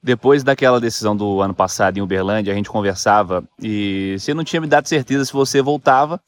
Depois 0.01 0.43
daquela 0.43 0.81
decisão 0.81 1.17
do 1.17 1.41
ano 1.41 1.55
passado 1.55 1.97
em 1.97 2.01
Uberlândia, 2.01 2.53
a 2.53 2.57
gente 2.57 2.69
conversava 2.69 3.45
e 3.61 4.17
você 4.19 4.35
não 4.35 4.43
tinha 4.43 4.61
me 4.61 4.67
dado 4.67 4.89
certeza 4.89 5.25
se 5.25 5.33
você 5.33 5.63
voltava 5.63 6.21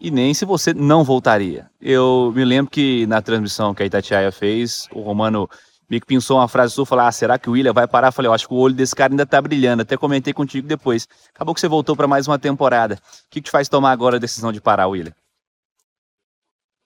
e 0.00 0.10
nem 0.10 0.34
se 0.34 0.44
você 0.44 0.74
não 0.74 1.02
voltaria. 1.02 1.70
Eu 1.80 2.32
me 2.34 2.44
lembro 2.44 2.70
que 2.70 3.06
na 3.06 3.22
transmissão 3.22 3.74
que 3.74 3.82
a 3.82 3.86
Itatiaia 3.86 4.30
fez, 4.30 4.88
o 4.92 5.00
Romano 5.00 5.48
me 5.88 6.00
pensou 6.00 6.38
uma 6.38 6.48
frase 6.48 6.74
sua, 6.74 6.84
falou, 6.84 7.04
ah, 7.04 7.12
será 7.12 7.38
que 7.38 7.48
o 7.48 7.52
William 7.52 7.72
vai 7.72 7.86
parar? 7.86 8.08
Eu 8.08 8.12
falei, 8.12 8.28
eu 8.28 8.32
acho 8.34 8.48
que 8.48 8.54
o 8.54 8.56
olho 8.56 8.74
desse 8.74 8.94
cara 8.94 9.12
ainda 9.12 9.24
tá 9.24 9.40
brilhando. 9.40 9.82
Até 9.82 9.96
comentei 9.96 10.32
contigo 10.32 10.66
depois. 10.66 11.06
Acabou 11.34 11.54
que 11.54 11.60
você 11.60 11.68
voltou 11.68 11.96
para 11.96 12.08
mais 12.08 12.26
uma 12.26 12.38
temporada. 12.38 12.94
O 12.94 12.98
que, 13.30 13.40
que 13.40 13.42
te 13.42 13.50
faz 13.50 13.68
tomar 13.68 13.92
agora 13.92 14.16
a 14.16 14.20
decisão 14.20 14.52
de 14.52 14.60
parar, 14.60 14.88
William? 14.88 15.14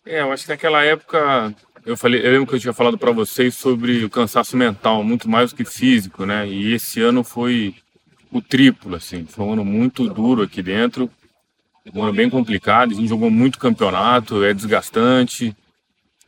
É, 0.07 0.21
eu 0.21 0.33
acho 0.33 0.45
que 0.45 0.51
naquela 0.51 0.83
época 0.83 1.55
eu 1.85 1.97
falei, 1.97 2.25
eu 2.25 2.33
lembro 2.33 2.47
que 2.47 2.55
eu 2.55 2.61
tinha 2.61 2.73
falado 2.73 2.99
para 2.99 3.11
vocês 3.11 3.55
sobre 3.55 4.05
o 4.05 4.11
cansaço 4.11 4.57
mental, 4.57 5.03
muito 5.03 5.29
mais 5.29 5.51
do 5.51 5.57
que 5.57 5.65
físico, 5.65 6.27
né? 6.27 6.47
E 6.47 6.75
esse 6.75 7.01
ano 7.01 7.25
foi 7.25 7.75
o 8.31 8.41
triplo, 8.43 8.97
assim, 8.97 9.25
foi 9.25 9.45
um 9.45 9.53
ano 9.55 9.65
muito 9.65 10.09
duro 10.09 10.43
aqui 10.43 10.63
dentro, 10.63 11.11
um 11.95 12.03
ano 12.03 12.13
bem 12.13 12.29
complicado. 12.29 12.93
A 12.93 12.95
gente 12.95 13.09
jogou 13.09 13.31
muito 13.31 13.59
campeonato, 13.59 14.45
é 14.45 14.53
desgastante. 14.53 15.57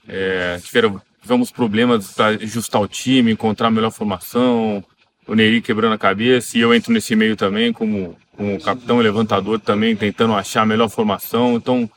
É, 0.08 0.58
tiveram, 0.62 1.00
tivemos 1.20 1.50
problemas 1.50 2.12
para 2.12 2.36
ajustar 2.42 2.80
o 2.80 2.88
time, 2.88 3.32
encontrar 3.32 3.68
a 3.68 3.70
melhor 3.70 3.90
formação. 3.90 4.84
O 5.26 5.34
Neri 5.34 5.62
quebrando 5.62 5.94
a 5.94 5.98
cabeça 5.98 6.58
e 6.58 6.60
eu 6.60 6.74
entro 6.74 6.92
nesse 6.92 7.14
meio 7.14 7.36
também 7.36 7.72
como, 7.72 8.16
como 8.36 8.60
capitão 8.60 9.00
e 9.00 9.04
levantador 9.04 9.60
também, 9.60 9.94
tentando 9.94 10.34
achar 10.34 10.62
a 10.62 10.66
melhor 10.66 10.88
formação. 10.88 11.54
Então 11.54 11.88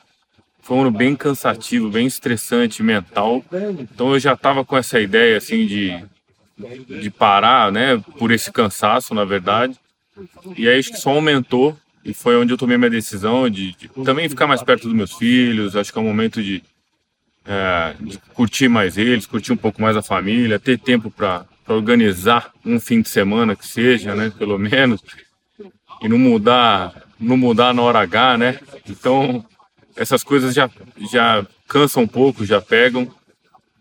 foi 0.60 0.76
um 0.76 0.80
ano 0.82 0.90
bem 0.92 1.16
cansativo, 1.16 1.90
bem 1.90 2.06
estressante 2.06 2.82
mental. 2.82 3.44
Então 3.80 4.12
eu 4.12 4.20
já 4.20 4.34
estava 4.34 4.64
com 4.64 4.76
essa 4.76 5.00
ideia 5.00 5.36
assim 5.36 5.66
de, 5.66 6.04
de 7.00 7.10
parar, 7.10 7.72
né, 7.72 7.98
por 8.16 8.30
esse 8.30 8.52
cansaço, 8.52 9.12
na 9.12 9.24
verdade. 9.24 9.76
E 10.56 10.68
aí 10.68 10.78
acho 10.78 10.92
que 10.92 10.98
só 10.98 11.10
aumentou 11.10 11.76
e 12.06 12.14
foi 12.14 12.36
onde 12.36 12.52
eu 12.52 12.56
tomei 12.56 12.78
minha 12.78 12.88
decisão 12.88 13.50
de, 13.50 13.72
de 13.72 13.88
também 14.04 14.28
ficar 14.28 14.46
mais 14.46 14.62
perto 14.62 14.84
dos 14.84 14.92
meus 14.92 15.12
filhos. 15.12 15.74
Acho 15.74 15.92
que 15.92 15.98
é 15.98 16.00
um 16.00 16.04
momento 16.04 16.40
de, 16.40 16.62
é, 17.44 17.96
de 17.98 18.16
curtir 18.32 18.68
mais 18.68 18.96
eles, 18.96 19.26
curtir 19.26 19.52
um 19.52 19.56
pouco 19.56 19.82
mais 19.82 19.96
a 19.96 20.02
família, 20.02 20.60
ter 20.60 20.78
tempo 20.78 21.10
para 21.10 21.44
organizar 21.66 22.52
um 22.64 22.78
fim 22.78 23.02
de 23.02 23.08
semana 23.08 23.56
que 23.56 23.66
seja, 23.66 24.14
né, 24.14 24.32
pelo 24.38 24.56
menos, 24.56 25.00
e 26.00 26.08
não 26.08 26.16
mudar, 26.16 27.02
não 27.18 27.36
mudar 27.36 27.74
na 27.74 27.82
hora 27.82 27.98
H, 27.98 28.38
né? 28.38 28.60
Então 28.88 29.44
essas 29.96 30.22
coisas 30.22 30.54
já, 30.54 30.70
já 31.10 31.44
cansam 31.66 32.04
um 32.04 32.08
pouco, 32.08 32.46
já 32.46 32.60
pegam. 32.60 33.12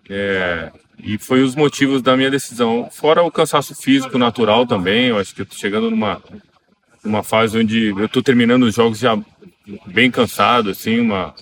É, 0.10 0.72
e 0.98 1.20
foi 1.20 1.44
os 1.44 1.55
motivos 1.55 2.01
da 2.01 2.17
minha 2.17 2.32
decisão. 2.32 2.89
Fora 2.91 3.22
o 3.22 3.29
cansaço 3.29 3.75
físico 3.75 4.17
natural 4.17 4.65
também, 4.65 5.10
eu 5.10 5.20
acho 5.20 5.36
que 5.36 5.41
eu 5.41 5.46
tô 5.46 5.55
chegando 5.55 5.91
numa, 5.91 6.24
numa 7.05 7.24
fase 7.24 7.57
onde 7.57 7.88
eu 7.89 8.09
tô 8.09 8.21
terminando 8.21 8.63
os 8.63 8.75
jogos 8.75 9.00
já 9.00 9.17
bem 9.88 10.12
cansado, 10.12 10.69
assim, 10.69 11.00
uma, 11.00 11.33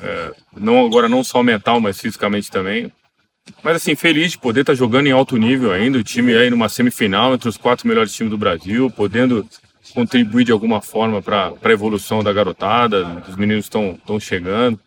é, 0.00 0.32
não 0.56 0.84
agora 0.84 1.08
não 1.08 1.22
só 1.22 1.42
mental, 1.42 1.80
mas 1.80 2.00
fisicamente 2.00 2.50
também. 2.50 2.90
Mas 3.62 3.76
assim, 3.76 3.94
feliz 3.94 4.32
de 4.32 4.38
poder 4.38 4.60
estar 4.60 4.72
tá 4.72 4.78
jogando 4.78 5.06
em 5.06 5.12
alto 5.12 5.36
nível 5.36 5.72
ainda, 5.72 5.98
o 5.98 6.04
time 6.04 6.34
aí 6.34 6.50
numa 6.50 6.68
semifinal 6.68 7.34
entre 7.34 7.48
os 7.48 7.56
quatro 7.56 7.88
melhores 7.88 8.14
times 8.14 8.30
do 8.30 8.38
Brasil, 8.38 8.90
podendo 8.90 9.46
contribuir 9.94 10.44
de 10.44 10.52
alguma 10.52 10.80
forma 10.80 11.20
para 11.20 11.52
a 11.62 11.70
evolução 11.70 12.22
da 12.22 12.32
garotada, 12.32 13.22
os 13.28 13.36
meninos 13.36 13.64
estão 13.64 14.20
chegando. 14.20 14.78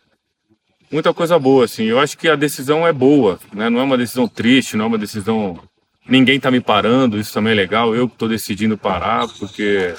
Muita 0.90 1.12
coisa 1.12 1.38
boa, 1.38 1.64
assim. 1.64 1.84
Eu 1.84 1.98
acho 1.98 2.16
que 2.16 2.28
a 2.28 2.36
decisão 2.36 2.86
é 2.86 2.92
boa, 2.92 3.38
né? 3.52 3.68
Não 3.68 3.80
é 3.80 3.82
uma 3.82 3.98
decisão 3.98 4.28
triste, 4.28 4.76
não 4.76 4.84
é 4.84 4.88
uma 4.88 4.98
decisão. 4.98 5.58
Ninguém 6.06 6.36
está 6.36 6.50
me 6.50 6.60
parando, 6.60 7.18
isso 7.18 7.32
também 7.32 7.52
é 7.52 7.56
legal. 7.56 7.94
Eu 7.94 8.06
estou 8.06 8.28
decidindo 8.28 8.78
parar, 8.78 9.26
porque 9.38 9.94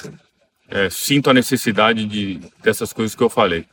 é, 0.68 0.90
sinto 0.90 1.30
a 1.30 1.34
necessidade 1.34 2.06
de, 2.06 2.40
dessas 2.62 2.92
coisas 2.92 3.14
que 3.14 3.22
eu 3.22 3.30
falei. 3.30 3.66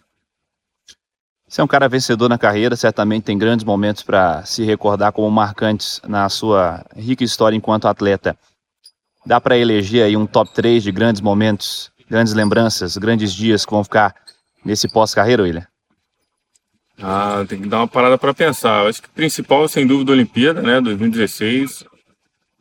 Você 1.47 1.61
é 1.61 1.63
um 1.63 1.67
cara 1.67 1.87
vencedor 1.87 2.29
na 2.29 2.37
carreira, 2.37 2.75
certamente 2.75 3.25
tem 3.25 3.37
grandes 3.37 3.63
momentos 3.63 4.01
para 4.01 4.43
se 4.43 4.63
recordar 4.63 5.11
como 5.11 5.29
marcantes 5.29 6.01
na 6.07 6.27
sua 6.27 6.83
rica 6.95 7.23
história 7.23 7.55
enquanto 7.55 7.87
atleta. 7.87 8.35
Dá 9.25 9.39
para 9.39 9.57
eleger 9.57 10.03
aí 10.03 10.17
um 10.17 10.25
top 10.25 10.51
3 10.53 10.81
de 10.81 10.91
grandes 10.91 11.21
momentos, 11.21 11.91
grandes 12.09 12.33
lembranças, 12.33 12.97
grandes 12.97 13.33
dias 13.33 13.65
que 13.65 13.71
vão 13.71 13.83
ficar 13.83 14.15
nesse 14.65 14.87
pós-carreira, 14.91 15.43
William? 15.43 15.67
Ah, 17.01 17.45
tem 17.47 17.61
que 17.61 17.67
dar 17.67 17.77
uma 17.77 17.87
parada 17.87 18.17
para 18.17 18.33
pensar. 18.33 18.87
acho 18.87 19.01
que 19.01 19.07
o 19.07 19.11
principal, 19.11 19.67
sem 19.67 19.85
dúvida, 19.85 20.11
a 20.11 20.15
Olimpíada, 20.15 20.61
né? 20.61 20.79
2016. 20.81 21.85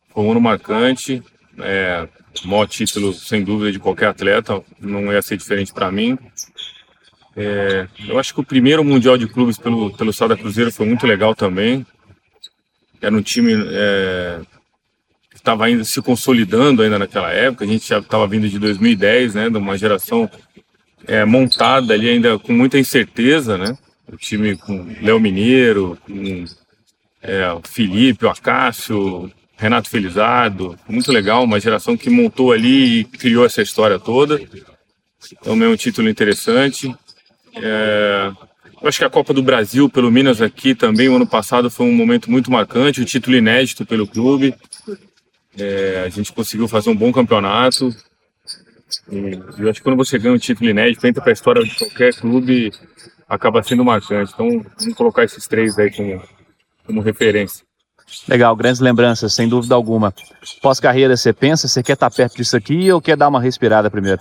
Foi 0.08 0.24
um 0.24 0.32
ano 0.32 0.40
marcante. 0.40 1.22
É, 1.58 2.08
maior 2.44 2.66
título, 2.66 3.12
sem 3.12 3.44
dúvida, 3.44 3.72
de 3.72 3.78
qualquer 3.78 4.08
atleta. 4.08 4.62
Não 4.80 5.12
ia 5.12 5.22
ser 5.22 5.36
diferente 5.36 5.72
para 5.72 5.92
mim. 5.92 6.18
É, 7.36 7.86
eu 8.06 8.18
acho 8.18 8.34
que 8.34 8.40
o 8.40 8.44
primeiro 8.44 8.84
Mundial 8.84 9.16
de 9.16 9.26
Clubes 9.26 9.58
pelo, 9.58 9.90
pelo 9.96 10.12
Sada 10.12 10.36
Cruzeiro 10.36 10.72
foi 10.72 10.86
muito 10.86 11.06
legal 11.06 11.34
também. 11.34 11.86
Era 13.00 13.14
um 13.14 13.22
time 13.22 13.52
é, 13.70 14.40
estava 15.42 15.66
ainda 15.66 15.82
se 15.84 16.00
consolidando 16.00 16.82
ainda 16.82 16.98
naquela 16.98 17.32
época. 17.32 17.64
A 17.64 17.68
gente 17.68 17.86
já 17.86 17.98
estava 17.98 18.26
vindo 18.26 18.48
de 18.48 18.58
2010, 18.58 19.34
né, 19.34 19.50
de 19.50 19.56
uma 19.56 19.76
geração 19.76 20.30
é, 21.06 21.24
montada 21.24 21.92
ali 21.92 22.08
ainda 22.08 22.38
com 22.38 22.52
muita 22.52 22.78
incerteza, 22.78 23.58
né? 23.58 23.76
O 24.10 24.16
time 24.16 24.56
com 24.56 24.94
Léo 25.00 25.18
Mineiro, 25.18 25.98
com 26.06 26.44
é, 27.20 27.52
o 27.52 27.60
Felipe, 27.64 28.24
o 28.24 28.30
Acácio, 28.30 29.30
Renato 29.62 29.88
Felizardo, 29.88 30.76
muito 30.88 31.12
legal, 31.12 31.44
uma 31.44 31.60
geração 31.60 31.96
que 31.96 32.10
montou 32.10 32.50
ali 32.50 32.98
e 32.98 33.04
criou 33.04 33.46
essa 33.46 33.62
história 33.62 33.96
toda. 33.96 34.40
Então, 35.30 35.62
é 35.62 35.68
um 35.68 35.76
título 35.76 36.08
interessante. 36.08 36.92
É, 37.54 38.32
eu 38.82 38.88
acho 38.88 38.98
que 38.98 39.04
a 39.04 39.10
Copa 39.10 39.32
do 39.32 39.40
Brasil, 39.40 39.88
pelo 39.88 40.10
menos 40.10 40.42
aqui 40.42 40.74
também, 40.74 41.08
o 41.08 41.14
ano 41.14 41.28
passado 41.28 41.70
foi 41.70 41.86
um 41.86 41.94
momento 41.94 42.28
muito 42.28 42.50
marcante, 42.50 43.00
um 43.00 43.04
título 43.04 43.36
inédito 43.36 43.86
pelo 43.86 44.04
clube. 44.04 44.52
É, 45.56 46.02
a 46.06 46.08
gente 46.08 46.32
conseguiu 46.32 46.66
fazer 46.66 46.90
um 46.90 46.96
bom 46.96 47.12
campeonato. 47.12 47.94
E 49.12 49.38
eu 49.60 49.70
acho 49.70 49.78
que 49.78 49.84
quando 49.84 49.96
você 49.96 50.18
ganha 50.18 50.34
um 50.34 50.38
título 50.38 50.70
inédito, 50.70 51.06
entra 51.06 51.22
para 51.22 51.30
a 51.30 51.34
história 51.34 51.62
de 51.62 51.72
qualquer 51.76 52.12
clube, 52.14 52.72
acaba 53.28 53.62
sendo 53.62 53.84
marcante. 53.84 54.32
Então, 54.34 54.48
vamos 54.76 54.94
colocar 54.96 55.22
esses 55.22 55.46
três 55.46 55.78
aí 55.78 55.92
como, 55.92 56.20
como 56.84 57.00
referência. 57.00 57.64
Legal, 58.28 58.54
grandes 58.54 58.80
lembranças, 58.80 59.32
sem 59.32 59.48
dúvida 59.48 59.74
alguma. 59.74 60.14
Pós-carreira, 60.60 61.16
você 61.16 61.32
pensa, 61.32 61.68
você 61.68 61.82
quer 61.82 61.94
estar 61.94 62.10
tá 62.10 62.16
perto 62.16 62.36
disso 62.36 62.56
aqui 62.56 62.90
ou 62.92 63.00
quer 63.00 63.16
dar 63.16 63.28
uma 63.28 63.40
respirada 63.40 63.90
primeiro? 63.90 64.20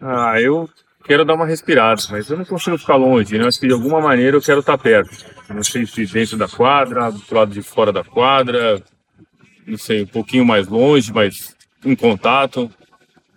Ah, 0.00 0.40
eu 0.40 0.68
quero 1.04 1.24
dar 1.24 1.34
uma 1.34 1.46
respirada, 1.46 2.02
mas 2.10 2.28
eu 2.28 2.36
não 2.36 2.44
consigo 2.44 2.78
ficar 2.78 2.96
longe, 2.96 3.38
né? 3.38 3.48
Que 3.58 3.66
de 3.66 3.72
alguma 3.72 4.00
maneira 4.00 4.36
eu 4.36 4.42
quero 4.42 4.60
estar 4.60 4.76
tá 4.76 4.82
perto. 4.82 5.24
Não 5.48 5.62
sei 5.62 5.86
se 5.86 6.06
dentro 6.06 6.36
da 6.36 6.48
quadra, 6.48 7.10
do 7.10 7.22
lado 7.34 7.52
de 7.52 7.62
fora 7.62 7.92
da 7.92 8.04
quadra, 8.04 8.82
não 9.66 9.78
sei, 9.78 10.02
um 10.02 10.06
pouquinho 10.06 10.44
mais 10.44 10.68
longe, 10.68 11.12
mas 11.12 11.56
em 11.84 11.94
contato. 11.94 12.70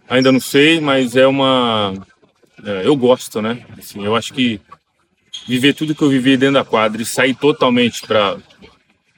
Ainda 0.07 0.31
não 0.31 0.39
sei, 0.39 0.79
mas 0.79 1.15
é 1.15 1.27
uma. 1.27 1.93
É, 2.65 2.85
eu 2.85 2.95
gosto, 2.95 3.41
né? 3.41 3.63
Assim, 3.77 4.03
eu 4.03 4.15
acho 4.15 4.33
que 4.33 4.59
viver 5.47 5.73
tudo 5.73 5.95
que 5.95 6.01
eu 6.01 6.09
vivi 6.09 6.35
dentro 6.35 6.55
da 6.55 6.65
quadra 6.65 7.01
e 7.01 7.05
sair 7.05 7.35
totalmente 7.35 8.05
para 8.05 8.37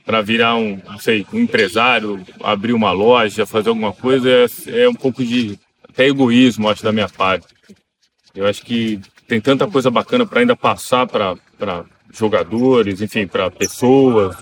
para 0.06 0.22
virar 0.22 0.56
um, 0.56 0.80
não 0.86 1.00
sei, 1.00 1.26
um 1.32 1.40
empresário, 1.40 2.24
abrir 2.44 2.74
uma 2.74 2.92
loja, 2.92 3.46
fazer 3.46 3.70
alguma 3.70 3.94
coisa, 3.94 4.30
é, 4.30 4.84
é 4.84 4.90
um 4.90 4.94
pouco 4.94 5.24
de 5.24 5.58
até 5.88 6.08
egoísmo, 6.08 6.70
acho, 6.70 6.84
da 6.84 6.92
minha 6.92 7.10
parte. 7.10 7.48
Eu 8.34 8.48
acho 8.48 8.64
que 8.64 9.00
tem 9.28 9.40
tanta 9.42 9.68
coisa 9.68 9.90
bacana 9.90 10.26
para 10.26 10.40
ainda 10.40 10.56
passar 10.56 11.06
para 11.08 11.36
jogadores, 12.12 13.02
enfim, 13.02 13.28
para 13.28 13.52
pessoas, 13.52 14.36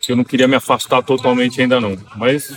que 0.00 0.12
eu 0.12 0.16
não 0.16 0.24
queria 0.24 0.48
me 0.48 0.56
afastar 0.56 1.02
totalmente 1.02 1.60
ainda 1.60 1.80
não. 1.80 1.96
Mas 2.16 2.48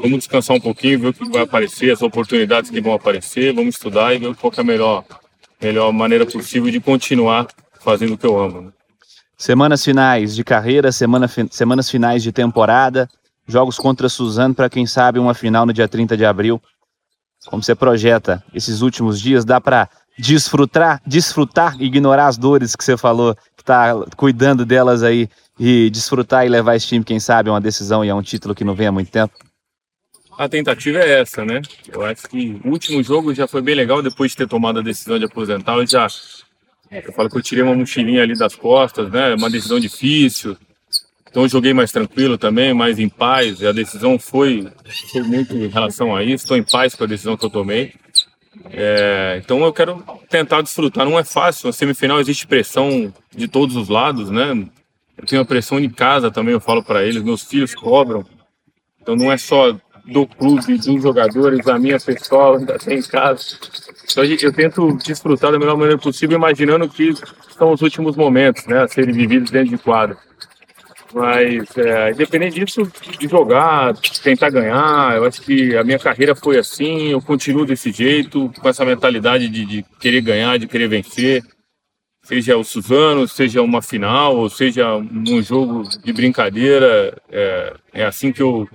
vamos 0.00 0.18
descansar 0.18 0.56
um 0.56 0.60
pouquinho, 0.60 1.00
ver 1.00 1.08
o 1.08 1.12
que 1.12 1.28
vai 1.28 1.42
aparecer, 1.42 1.92
as 1.92 2.02
oportunidades 2.02 2.70
que 2.70 2.80
vão 2.80 2.94
aparecer, 2.94 3.52
vamos 3.52 3.74
estudar 3.74 4.14
e 4.14 4.18
ver 4.18 4.34
qual 4.36 4.52
é 4.56 4.60
a 4.60 4.64
melhor, 4.64 5.04
melhor 5.60 5.92
maneira 5.92 6.26
possível 6.26 6.70
de 6.70 6.80
continuar 6.80 7.46
fazendo 7.80 8.14
o 8.14 8.18
que 8.18 8.26
eu 8.26 8.38
amo. 8.38 8.60
Né? 8.62 8.72
Semanas 9.42 9.84
finais 9.84 10.36
de 10.36 10.44
carreira, 10.44 10.92
semana, 10.92 11.26
semanas 11.50 11.90
finais 11.90 12.22
de 12.22 12.30
temporada, 12.30 13.08
jogos 13.44 13.76
contra 13.76 14.08
Suzano 14.08 14.54
para 14.54 14.70
quem 14.70 14.86
sabe 14.86 15.18
uma 15.18 15.34
final 15.34 15.66
no 15.66 15.72
dia 15.72 15.88
30 15.88 16.16
de 16.16 16.24
abril. 16.24 16.62
Como 17.46 17.60
você 17.60 17.74
projeta 17.74 18.40
esses 18.54 18.82
últimos 18.82 19.20
dias, 19.20 19.44
dá 19.44 19.60
para 19.60 19.90
desfrutar, 20.16 21.02
desfrutar, 21.04 21.74
ignorar 21.82 22.28
as 22.28 22.38
dores 22.38 22.76
que 22.76 22.84
você 22.84 22.96
falou, 22.96 23.34
que 23.56 23.62
está 23.62 23.92
cuidando 24.16 24.64
delas 24.64 25.02
aí 25.02 25.28
e 25.58 25.90
desfrutar 25.90 26.46
e 26.46 26.48
levar 26.48 26.76
esse 26.76 26.86
time, 26.86 27.04
quem 27.04 27.18
sabe, 27.18 27.50
a 27.50 27.52
uma 27.52 27.60
decisão 27.60 28.04
e 28.04 28.10
a 28.10 28.14
um 28.14 28.22
título 28.22 28.54
que 28.54 28.62
não 28.62 28.76
vem 28.76 28.86
há 28.86 28.92
muito 28.92 29.10
tempo? 29.10 29.34
A 30.38 30.48
tentativa 30.48 31.00
é 31.00 31.20
essa, 31.20 31.44
né? 31.44 31.60
Eu 31.92 32.04
acho 32.04 32.28
que 32.28 32.60
o 32.64 32.68
último 32.68 33.02
jogo 33.02 33.34
já 33.34 33.48
foi 33.48 33.60
bem 33.60 33.74
legal 33.74 34.02
depois 34.02 34.30
de 34.30 34.36
ter 34.36 34.46
tomado 34.46 34.78
a 34.78 34.82
decisão 34.82 35.18
de 35.18 35.24
aposentar. 35.24 35.74
Eu 35.78 35.84
já 35.84 36.06
eu 36.92 37.12
falo 37.12 37.30
que 37.30 37.36
eu 37.36 37.42
tirei 37.42 37.64
uma 37.64 37.74
mochilinha 37.74 38.22
ali 38.22 38.36
das 38.36 38.54
costas, 38.54 39.10
né? 39.10 39.34
Uma 39.34 39.48
decisão 39.48 39.80
difícil. 39.80 40.56
Então 41.30 41.44
eu 41.44 41.48
joguei 41.48 41.72
mais 41.72 41.90
tranquilo 41.90 42.36
também, 42.36 42.74
mais 42.74 42.98
em 42.98 43.08
paz. 43.08 43.64
A 43.64 43.72
decisão 43.72 44.18
foi, 44.18 44.68
foi 45.10 45.22
muito 45.22 45.56
em 45.56 45.68
relação 45.68 46.14
a 46.14 46.22
isso. 46.22 46.44
Estou 46.44 46.56
em 46.56 46.62
paz 46.62 46.94
com 46.94 47.04
a 47.04 47.06
decisão 47.06 47.36
que 47.36 47.44
eu 47.46 47.50
tomei. 47.50 47.94
É, 48.70 49.40
então 49.42 49.64
eu 49.64 49.72
quero 49.72 50.04
tentar 50.28 50.60
desfrutar. 50.60 51.06
Não 51.06 51.18
é 51.18 51.24
fácil. 51.24 51.68
Na 51.68 51.72
semifinal 51.72 52.20
existe 52.20 52.46
pressão 52.46 53.12
de 53.34 53.48
todos 53.48 53.76
os 53.76 53.88
lados, 53.88 54.28
né? 54.28 54.66
Eu 55.16 55.26
tenho 55.26 55.40
a 55.40 55.46
pressão 55.46 55.80
em 55.80 55.88
casa 55.88 56.30
também. 56.30 56.52
Eu 56.52 56.60
falo 56.60 56.84
para 56.84 57.02
eles. 57.02 57.22
Meus 57.22 57.42
filhos 57.42 57.74
cobram. 57.74 58.26
Então 59.00 59.16
não 59.16 59.32
é 59.32 59.38
só 59.38 59.74
do 60.04 60.26
clube, 60.26 60.78
dos 60.78 61.02
jogadores, 61.02 61.66
a 61.68 61.78
minha 61.78 61.98
pessoal 61.98 62.56
ainda 62.56 62.78
tem 62.78 62.98
em 62.98 63.02
casa. 63.02 63.58
Então 64.12 64.24
eu 64.24 64.52
tento 64.52 64.96
desfrutar 64.98 65.50
da 65.50 65.58
melhor 65.58 65.76
maneira 65.76 65.98
possível, 65.98 66.36
imaginando 66.36 66.88
que 66.88 67.14
são 67.56 67.72
os 67.72 67.82
últimos 67.82 68.14
momentos, 68.14 68.66
né, 68.66 68.82
a 68.82 68.88
serem 68.88 69.12
vividos 69.12 69.50
dentro 69.50 69.70
de 69.70 69.78
quadra. 69.78 70.16
Mas, 71.14 71.76
é, 71.76 72.10
independente 72.10 72.58
disso, 72.64 72.90
de 73.18 73.28
jogar, 73.28 73.94
tentar 74.22 74.48
ganhar, 74.48 75.16
eu 75.16 75.24
acho 75.24 75.42
que 75.42 75.76
a 75.76 75.84
minha 75.84 75.98
carreira 75.98 76.34
foi 76.34 76.58
assim, 76.58 77.08
eu 77.08 77.20
continuo 77.20 77.66
desse 77.66 77.92
jeito, 77.92 78.50
com 78.58 78.68
essa 78.68 78.84
mentalidade 78.84 79.48
de, 79.48 79.66
de 79.66 79.84
querer 80.00 80.22
ganhar, 80.22 80.58
de 80.58 80.66
querer 80.66 80.88
vencer. 80.88 81.42
Seja 82.24 82.56
o 82.56 82.64
Suzano, 82.64 83.26
seja 83.26 83.60
uma 83.60 83.82
final, 83.82 84.36
ou 84.36 84.48
seja 84.48 84.96
um 84.96 85.42
jogo 85.42 85.82
de 86.02 86.12
brincadeira, 86.12 87.20
é, 87.28 87.74
é 87.92 88.04
assim 88.04 88.32
que 88.32 88.40
eu, 88.40 88.66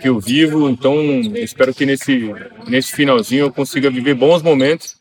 que 0.00 0.08
eu 0.08 0.18
vivo, 0.18 0.68
então 0.68 0.96
espero 1.36 1.72
que 1.74 1.86
nesse, 1.86 2.32
nesse 2.66 2.92
finalzinho 2.92 3.46
eu 3.46 3.52
consiga 3.52 3.90
viver 3.90 4.14
bons 4.14 4.42
momentos, 4.42 4.96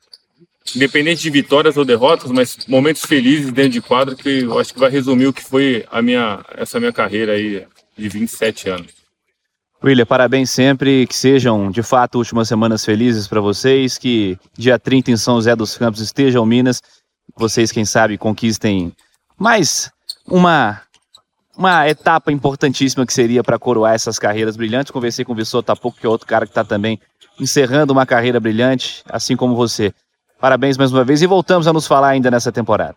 independente 0.75 1.21
de 1.21 1.29
vitórias 1.29 1.77
ou 1.77 1.83
derrotas, 1.83 2.31
mas 2.31 2.57
momentos 2.67 3.03
felizes 3.05 3.51
dentro 3.51 3.71
de 3.71 3.81
quadro 3.81 4.15
que 4.15 4.41
eu 4.43 4.59
acho 4.59 4.73
que 4.73 4.79
vai 4.79 4.89
resumir 4.89 5.27
o 5.27 5.33
que 5.33 5.43
foi 5.43 5.85
a 5.91 6.01
minha, 6.01 6.43
essa 6.55 6.79
minha 6.79 6.93
carreira 6.93 7.33
aí 7.33 7.65
de 7.97 8.09
27 8.09 8.69
anos. 8.69 9.03
William, 9.83 10.05
parabéns 10.05 10.50
sempre, 10.50 11.05
que 11.07 11.15
sejam 11.15 11.69
de 11.69 11.83
fato 11.83 12.17
últimas 12.17 12.47
semanas 12.47 12.85
felizes 12.85 13.27
para 13.27 13.41
vocês, 13.41 13.97
que 13.97 14.38
dia 14.57 14.79
30 14.79 15.12
em 15.12 15.17
São 15.17 15.35
José 15.35 15.55
dos 15.55 15.77
Campos 15.77 16.00
estejam 16.00 16.45
Minas, 16.45 16.81
vocês, 17.35 17.71
quem 17.71 17.83
sabe, 17.83 18.17
conquistem 18.17 18.93
mais 19.38 19.91
uma 20.25 20.81
uma 21.57 21.87
etapa 21.87 22.31
importantíssima 22.31 23.05
que 23.05 23.13
seria 23.13 23.43
para 23.43 23.59
coroar 23.59 23.93
essas 23.93 24.17
carreiras 24.17 24.57
brilhantes. 24.57 24.91
Conversei 24.91 25.23
com 25.23 25.33
o 25.33 25.35
Vissoto 25.35 25.71
há 25.71 25.75
pouco, 25.75 25.99
que 25.99 26.05
é 26.05 26.09
outro 26.09 26.27
cara 26.27 26.45
que 26.45 26.51
está 26.51 26.63
também 26.63 26.99
encerrando 27.39 27.93
uma 27.93 28.05
carreira 28.05 28.39
brilhante, 28.39 29.03
assim 29.09 29.35
como 29.35 29.55
você. 29.55 29.93
Parabéns 30.39 30.77
mais 30.77 30.91
uma 30.91 31.03
vez 31.03 31.21
e 31.21 31.27
voltamos 31.27 31.67
a 31.67 31.73
nos 31.73 31.87
falar 31.87 32.09
ainda 32.09 32.29
nessa 32.29 32.51
temporada. 32.51 32.95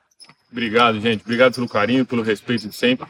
Obrigado, 0.51 1.01
gente. 1.01 1.23
Obrigado 1.23 1.55
pelo 1.55 1.69
carinho, 1.69 2.05
pelo 2.05 2.23
respeito 2.23 2.69
de 2.69 2.75
sempre. 2.75 3.07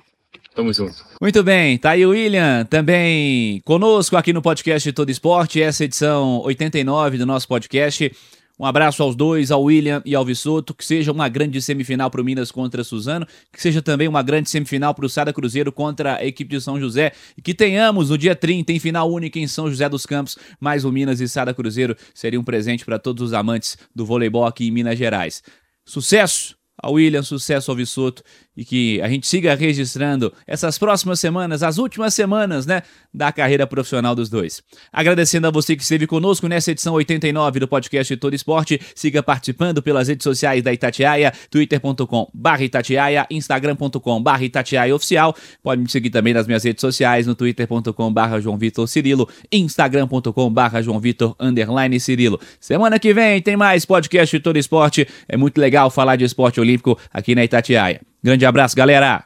Tamo 0.55 0.73
junto. 0.73 0.95
Muito 1.21 1.43
bem, 1.43 1.77
tá 1.77 1.91
aí 1.91 2.07
o 2.07 2.11
William 2.11 2.65
também 2.65 3.61
conosco 3.65 4.17
aqui 4.17 4.33
no 4.33 4.41
podcast 4.41 4.91
Todo 4.93 5.11
Esporte, 5.11 5.61
essa 5.61 5.85
edição 5.85 6.41
89 6.45 7.19
do 7.19 7.27
nosso 7.27 7.47
podcast. 7.47 8.11
Um 8.59 8.65
abraço 8.65 9.03
aos 9.03 9.15
dois, 9.15 9.51
ao 9.51 9.63
William 9.63 10.03
e 10.05 10.15
ao 10.15 10.25
Vissoto. 10.25 10.75
Que 10.75 10.85
seja 10.85 11.13
uma 11.13 11.29
grande 11.29 11.61
semifinal 11.61 12.11
para 12.11 12.21
o 12.21 12.25
Minas 12.25 12.51
contra 12.51 12.83
Suzano. 12.83 13.27
Que 13.53 13.61
seja 13.61 13.83
também 13.83 14.09
uma 14.09 14.23
grande 14.23 14.49
semifinal 14.49 14.95
para 14.95 15.05
o 15.05 15.09
Sada 15.09 15.33
Cruzeiro 15.33 15.71
contra 15.71 16.17
a 16.17 16.25
equipe 16.25 16.57
de 16.57 16.61
São 16.61 16.81
José. 16.81 17.13
E 17.37 17.43
que 17.43 17.55
tenhamos 17.55 18.11
no 18.11 18.17
dia 18.17 18.35
30 18.35 18.73
em 18.73 18.79
final 18.79 19.11
única 19.11 19.39
em 19.39 19.47
São 19.47 19.69
José 19.69 19.89
dos 19.89 20.07
Campos. 20.07 20.39
Mais 20.59 20.85
o 20.85 20.93
Minas 20.93 21.21
e 21.21 21.29
Sada 21.29 21.53
Cruzeiro 21.53 21.97
seria 22.15 22.41
um 22.41 22.45
presente 22.45 22.85
para 22.85 22.99
todos 22.99 23.23
os 23.23 23.33
amantes 23.33 23.77
do 23.95 24.07
voleibol 24.07 24.47
aqui 24.47 24.67
em 24.67 24.71
Minas 24.71 24.99
Gerais. 24.99 25.43
Sucesso 25.85 26.57
ao 26.77 26.95
William, 26.95 27.23
sucesso 27.23 27.71
ao 27.71 27.77
Vissoto 27.77 28.23
e 28.57 28.65
que 28.65 29.01
a 29.01 29.09
gente 29.09 29.27
siga 29.27 29.55
registrando 29.55 30.33
essas 30.47 30.79
próximas 30.79 31.21
semanas, 31.21 31.63
as 31.63 31.79
últimas 31.79 32.15
semanas, 32.15 32.67
né, 32.67 32.83
da 33.13 33.31
carreira 33.31 33.67
profissional 33.67 34.15
dos 34.15 34.29
dois. 34.29 34.63
Agradecendo 34.93 35.47
a 35.47 35.51
você 35.51 35.77
que 35.77 35.83
esteve 35.83 36.07
conosco 36.07 36.49
nessa 36.49 36.71
edição 36.71 36.95
89 36.95 37.61
do 37.61 37.69
podcast 37.69 38.17
Todo 38.17 38.35
Esporte, 38.35 38.81
siga 38.95 39.23
participando 39.23 39.83
pelas 39.83 40.09
redes 40.09 40.25
sociais 40.25 40.63
da 40.63 40.73
Itatiaia, 40.73 41.33
twitter.com 41.51 42.31
Itatiaia, 42.61 43.27
instagram.com 43.31 44.25
Itatiaia 44.41 44.95
Oficial, 44.95 45.35
pode 45.63 45.83
me 45.83 45.91
seguir 45.91 46.11
também 46.11 46.33
nas 46.33 46.47
minhas 46.47 46.65
redes 46.65 46.81
sociais, 46.81 47.27
no 47.27 47.35
twitter.com 47.35 48.15
João 48.41 48.57
Vitor 48.57 48.87
Cirilo, 48.87 49.29
instagram.com 49.53 50.55
João 50.83 51.01
Vitor 51.01 51.35
underline 51.39 51.99
Cirilo. 52.01 52.41
Semana 52.61 52.99
que 52.99 53.13
vem 53.13 53.41
tem 53.43 53.57
mais 53.57 53.85
podcast 53.85 54.39
Todo 54.41 54.59
Esporte, 54.59 55.07
é 55.29 55.37
muito 55.37 55.61
legal 55.61 55.91
falar 55.91 56.17
de 56.17 56.25
esporte 56.25 56.61
olímpico 56.61 56.99
aqui 57.13 57.35
na 57.35 57.45
Itatiaia. 57.45 58.01
Grande 58.27 58.45
abraço, 58.45 58.75
galera! 58.75 59.25